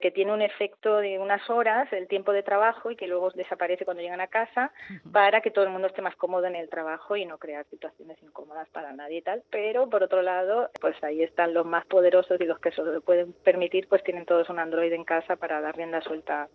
que 0.03 0.11
tiene 0.11 0.33
un 0.33 0.43
efecto 0.43 0.99
de 0.99 1.19
unas 1.19 1.49
horas, 1.49 1.91
el 1.93 2.09
tiempo 2.09 2.33
de 2.33 2.43
trabajo, 2.43 2.91
y 2.91 2.97
que 2.97 3.07
luego 3.07 3.31
desaparece 3.31 3.87
cuando 3.87 4.03
llegan 4.03 4.21
a 4.21 4.27
casa, 4.27 4.73
para 5.13 5.41
que 5.41 5.51
todo 5.51 5.65
el 5.65 5.71
mundo 5.71 5.87
esté 5.87 6.03
más 6.03 6.17
cómodo 6.17 6.45
en 6.47 6.57
el 6.57 6.69
trabajo 6.69 7.17
y 7.17 7.25
no 7.25 7.39
crear 7.39 7.65
situaciones 7.71 8.21
incómodas 8.23 8.69
para 8.71 8.93
nadie 8.93 9.19
y 9.19 9.23
tal. 9.23 9.43
Pero, 9.49 9.89
por 9.89 10.03
otro 10.03 10.21
lado, 10.21 10.71
pues 10.81 11.03
ahí 11.03 11.23
están 11.23 11.55
los 11.55 11.65
más 11.65 11.87
poderosos 11.87 12.39
y 12.41 12.45
los 12.45 12.59
que 12.59 12.73
se 12.73 12.83
lo 12.83 13.01
pueden 13.01 13.33
permitir, 13.33 13.89
pues 13.89 14.03
tienen 14.03 14.27
todos 14.27 14.51
un 14.51 14.59
Android 14.59 14.93
en 14.93 15.05
casa 15.05 15.37
para 15.37 15.61
dar 15.61 15.77
rienda 15.77 16.03
suelta 16.03 16.49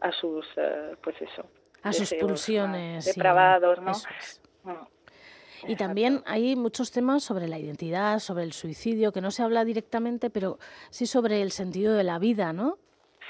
a 0.00 0.12
sus, 0.12 0.46
eh, 0.56 0.96
pues 1.02 1.14
eso. 1.22 1.46
A 1.82 1.92
sus 1.92 2.12
pulsiones. 2.14 3.04
Depravados, 3.06 3.80
¿no? 3.80 3.92
Mm. 4.64 4.99
Y 5.66 5.76
también 5.76 6.22
hay 6.26 6.56
muchos 6.56 6.90
temas 6.90 7.22
sobre 7.22 7.48
la 7.48 7.58
identidad, 7.58 8.18
sobre 8.18 8.44
el 8.44 8.52
suicidio, 8.52 9.12
que 9.12 9.20
no 9.20 9.30
se 9.30 9.42
habla 9.42 9.64
directamente, 9.64 10.30
pero 10.30 10.58
sí 10.90 11.06
sobre 11.06 11.42
el 11.42 11.50
sentido 11.50 11.94
de 11.94 12.04
la 12.04 12.18
vida, 12.18 12.52
¿no? 12.52 12.78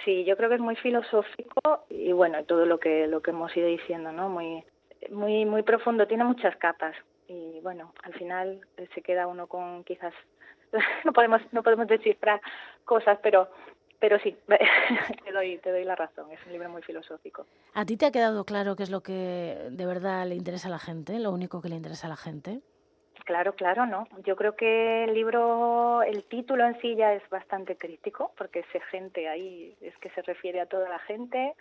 Sí, 0.04 0.24
yo 0.24 0.36
creo 0.36 0.48
que 0.48 0.54
es 0.54 0.60
muy 0.60 0.76
filosófico 0.76 1.84
y 1.90 2.12
bueno, 2.12 2.42
todo 2.44 2.64
lo 2.64 2.78
que 2.78 3.06
lo 3.06 3.20
que 3.20 3.32
hemos 3.32 3.54
ido 3.56 3.66
diciendo, 3.66 4.12
¿no? 4.12 4.28
Muy 4.28 4.64
muy 5.10 5.44
muy 5.44 5.62
profundo, 5.62 6.06
tiene 6.06 6.24
muchas 6.24 6.56
capas 6.56 6.94
y 7.28 7.60
bueno, 7.62 7.92
al 8.02 8.14
final 8.14 8.60
se 8.94 9.02
queda 9.02 9.26
uno 9.26 9.46
con 9.46 9.84
quizás 9.84 10.14
no 11.04 11.12
podemos 11.12 11.42
no 11.52 11.62
podemos 11.62 11.86
descifrar 11.86 12.40
cosas, 12.84 13.18
pero 13.22 13.48
pero 14.00 14.18
sí, 14.18 14.36
te 15.24 15.32
doy, 15.32 15.58
te 15.58 15.70
doy 15.70 15.84
la 15.84 15.94
razón, 15.94 16.32
es 16.32 16.44
un 16.46 16.52
libro 16.52 16.70
muy 16.70 16.82
filosófico. 16.82 17.46
¿A 17.74 17.84
ti 17.84 17.96
te 17.96 18.06
ha 18.06 18.10
quedado 18.10 18.44
claro 18.44 18.74
qué 18.74 18.82
es 18.82 18.90
lo 18.90 19.02
que 19.02 19.68
de 19.70 19.86
verdad 19.86 20.26
le 20.26 20.34
interesa 20.34 20.68
a 20.68 20.70
la 20.72 20.78
gente, 20.78 21.18
lo 21.20 21.30
único 21.30 21.60
que 21.60 21.68
le 21.68 21.76
interesa 21.76 22.06
a 22.06 22.10
la 22.10 22.16
gente? 22.16 22.60
Claro, 23.26 23.54
claro, 23.54 23.86
no. 23.86 24.08
Yo 24.24 24.34
creo 24.34 24.56
que 24.56 25.04
el 25.04 25.14
libro, 25.14 26.02
el 26.02 26.24
título 26.24 26.66
en 26.66 26.80
sí 26.80 26.96
ya 26.96 27.12
es 27.12 27.22
bastante 27.28 27.76
crítico, 27.76 28.32
porque 28.36 28.60
ese 28.60 28.80
gente 28.90 29.28
ahí 29.28 29.76
es 29.80 29.96
que 29.98 30.10
se 30.10 30.22
refiere 30.22 30.60
a 30.60 30.66
toda 30.66 30.88
la 30.88 30.98
gente. 31.00 31.54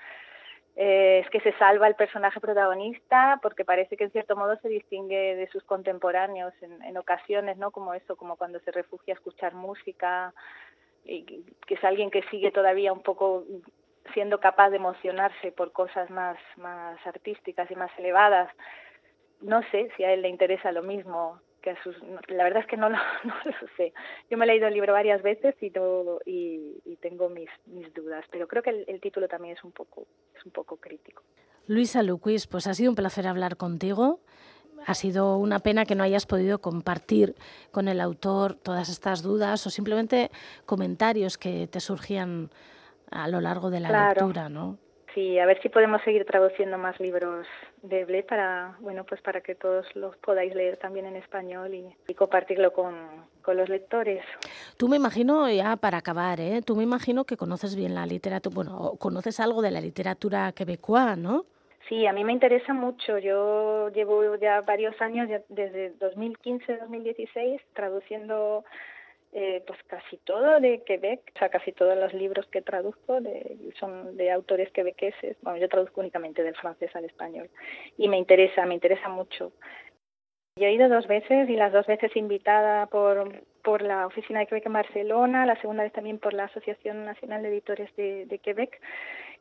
Eh, 0.75 1.19
es 1.19 1.29
que 1.29 1.41
se 1.41 1.51
salva 1.57 1.87
el 1.87 1.95
personaje 1.95 2.39
protagonista 2.39 3.39
porque 3.41 3.65
parece 3.65 3.97
que 3.97 4.05
en 4.05 4.11
cierto 4.11 4.35
modo 4.35 4.55
se 4.61 4.69
distingue 4.69 5.35
de 5.35 5.47
sus 5.49 5.63
contemporáneos 5.63 6.53
en, 6.61 6.81
en 6.83 6.97
ocasiones, 6.97 7.57
¿no? 7.57 7.71
Como 7.71 7.93
eso, 7.93 8.15
como 8.15 8.37
cuando 8.37 8.59
se 8.61 8.71
refugia 8.71 9.13
a 9.13 9.17
escuchar 9.17 9.53
música, 9.53 10.33
y 11.05 11.23
que 11.23 11.73
es 11.73 11.83
alguien 11.83 12.11
que 12.11 12.23
sigue 12.29 12.51
todavía 12.51 12.93
un 12.93 13.01
poco 13.01 13.45
siendo 14.13 14.39
capaz 14.39 14.69
de 14.69 14.77
emocionarse 14.77 15.51
por 15.51 15.71
cosas 15.71 16.09
más, 16.09 16.37
más 16.57 16.97
artísticas 17.05 17.69
y 17.69 17.75
más 17.75 17.91
elevadas. 17.97 18.51
No 19.41 19.61
sé 19.71 19.89
si 19.95 20.03
a 20.03 20.13
él 20.13 20.21
le 20.21 20.29
interesa 20.29 20.71
lo 20.71 20.83
mismo 20.83 21.39
que 21.61 21.71
a 21.71 21.83
sus... 21.83 21.95
La 22.27 22.43
verdad 22.43 22.61
es 22.61 22.67
que 22.67 22.77
no 22.77 22.89
lo, 22.89 22.97
no 23.23 23.33
lo 23.45 23.67
sé. 23.77 23.93
Yo 24.29 24.37
me 24.37 24.45
he 24.45 24.47
leído 24.47 24.67
el 24.67 24.73
libro 24.73 24.93
varias 24.93 25.21
veces 25.21 25.55
y, 25.61 25.71
todo, 25.71 26.21
y, 26.25 26.97
tengo 27.01 27.29
mis, 27.29 27.49
mis 27.65 27.93
dudas, 27.93 28.25
pero 28.31 28.47
creo 28.47 28.63
que 28.63 28.71
el, 28.71 28.85
el, 28.87 28.99
título 28.99 29.27
también 29.27 29.55
es 29.55 29.63
un 29.63 29.71
poco, 29.71 30.05
es 30.35 30.45
un 30.45 30.51
poco 30.51 30.77
crítico. 30.77 31.23
Luisa 31.67 32.03
Luquis, 32.03 32.47
pues 32.47 32.67
ha 32.67 32.73
sido 32.73 32.91
un 32.91 32.95
placer 32.95 33.27
hablar 33.27 33.55
contigo. 33.55 34.19
Ha 34.85 34.93
sido 34.93 35.37
una 35.37 35.59
pena 35.59 35.85
que 35.85 35.95
no 35.95 36.03
hayas 36.03 36.25
podido 36.25 36.59
compartir 36.59 37.35
con 37.71 37.87
el 37.87 38.01
autor 38.01 38.55
todas 38.55 38.89
estas 38.89 39.21
dudas 39.21 39.65
o 39.67 39.69
simplemente 39.69 40.31
comentarios 40.65 41.37
que 41.37 41.67
te 41.67 41.79
surgían 41.79 42.49
a 43.11 43.27
lo 43.27 43.41
largo 43.41 43.69
de 43.69 43.79
la 43.79 44.09
lectura, 44.09 44.49
¿no? 44.49 44.77
Sí, 45.13 45.39
a 45.39 45.45
ver 45.45 45.59
si 45.61 45.69
podemos 45.69 46.01
seguir 46.03 46.23
traduciendo 46.25 46.77
más 46.77 46.99
libros 46.99 47.47
de 47.81 48.05
Ble 48.05 48.23
para, 48.23 48.77
bueno, 48.79 49.05
pues 49.05 49.21
para 49.21 49.41
que 49.41 49.55
todos 49.55 49.87
los 49.95 50.15
podáis 50.17 50.53
leer 50.53 50.77
también 50.77 51.07
en 51.07 51.15
español 51.15 51.73
y, 51.73 52.13
compartirlo 52.13 52.73
con, 52.73 52.95
con, 53.41 53.57
los 53.57 53.69
lectores. 53.69 54.23
Tú 54.77 54.87
me 54.87 54.97
imagino, 54.97 55.49
ya 55.49 55.77
para 55.77 55.97
acabar, 55.97 56.39
¿eh? 56.39 56.61
Tú 56.63 56.75
me 56.75 56.83
imagino 56.83 57.25
que 57.25 57.37
conoces 57.37 57.75
bien 57.75 57.95
la 57.95 58.05
literatura, 58.05 58.53
bueno, 58.53 58.93
conoces 58.99 59.39
algo 59.39 59.61
de 59.61 59.71
la 59.71 59.81
literatura 59.81 60.51
quebecoa, 60.51 61.15
¿no? 61.15 61.45
Sí, 61.89 62.05
a 62.05 62.13
mí 62.13 62.23
me 62.23 62.33
interesa 62.33 62.71
mucho. 62.71 63.17
Yo 63.17 63.89
llevo 63.89 64.35
ya 64.35 64.61
varios 64.61 64.99
años, 65.01 65.27
desde 65.49 65.97
2015-2016, 65.97 67.59
traduciendo 67.73 68.63
eh, 69.31 69.63
pues 69.65 69.79
casi 69.87 70.17
todo 70.17 70.59
de 70.59 70.83
Quebec, 70.83 71.31
o 71.35 71.39
sea, 71.39 71.49
casi 71.49 71.71
todos 71.71 71.97
los 71.97 72.13
libros 72.13 72.45
que 72.47 72.61
traduzco 72.61 73.21
de, 73.21 73.57
son 73.79 74.15
de 74.17 74.31
autores 74.31 74.71
quebequeses. 74.71 75.35
Bueno, 75.41 75.57
yo 75.57 75.67
traduzco 75.67 76.01
únicamente 76.01 76.43
del 76.43 76.55
francés 76.55 76.95
al 76.95 77.05
español 77.05 77.49
y 77.97 78.07
me 78.07 78.17
interesa, 78.17 78.67
me 78.67 78.75
interesa 78.75 79.09
mucho. 79.09 79.51
Yo 80.57 80.67
he 80.67 80.73
ido 80.73 80.89
dos 80.89 81.07
veces 81.07 81.49
y 81.49 81.55
las 81.55 81.73
dos 81.73 81.87
veces 81.87 82.15
invitada 82.15 82.85
por, 82.87 83.43
por 83.63 83.81
la 83.81 84.05
Oficina 84.05 84.41
de 84.41 84.47
Quebec 84.47 84.65
en 84.67 84.73
Barcelona, 84.73 85.45
la 85.47 85.59
segunda 85.61 85.83
vez 85.83 85.93
también 85.93 86.19
por 86.19 86.33
la 86.33 86.45
Asociación 86.45 87.05
Nacional 87.05 87.41
de 87.41 87.49
Editores 87.49 87.95
de, 87.95 88.25
de 88.25 88.39
Quebec 88.39 88.79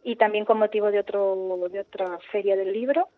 y 0.02 0.16
también 0.16 0.44
con 0.44 0.58
motivo 0.58 0.90
de 0.90 1.00
otro 1.00 1.68
de 1.70 1.80
otra 1.80 2.18
feria 2.30 2.56
del 2.56 2.72
libro 2.72 3.08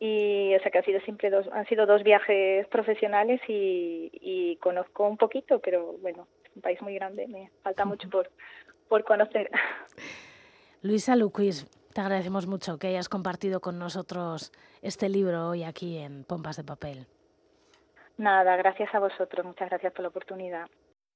y 0.00 0.54
o 0.54 0.60
sea 0.60 0.70
que 0.70 0.78
ha 0.78 0.84
sido 0.84 1.00
siempre 1.00 1.30
dos 1.30 1.46
han 1.52 1.66
sido 1.66 1.86
dos 1.86 2.02
viajes 2.02 2.66
profesionales 2.68 3.40
y, 3.48 4.10
y 4.12 4.56
conozco 4.56 5.08
un 5.08 5.16
poquito 5.16 5.58
pero 5.60 5.94
bueno 6.00 6.26
es 6.44 6.56
un 6.56 6.62
país 6.62 6.80
muy 6.82 6.94
grande 6.94 7.26
me 7.26 7.50
falta 7.62 7.84
mucho 7.84 8.08
por 8.08 8.30
por 8.88 9.04
conocer 9.04 9.50
Luisa 10.82 11.16
Luquis 11.16 11.66
te 11.98 12.02
agradecemos 12.02 12.46
mucho 12.46 12.78
que 12.78 12.86
hayas 12.86 13.08
compartido 13.08 13.60
con 13.60 13.78
nosotros 13.78 14.52
este 14.82 15.08
libro 15.08 15.48
hoy 15.48 15.64
aquí 15.64 15.98
en 15.98 16.22
Pompas 16.22 16.56
de 16.56 16.62
Papel. 16.62 17.06
Nada, 18.18 18.54
gracias 18.54 18.94
a 18.94 19.00
vosotros, 19.00 19.44
muchas 19.44 19.68
gracias 19.68 19.92
por 19.92 20.02
la 20.02 20.08
oportunidad. 20.08 20.68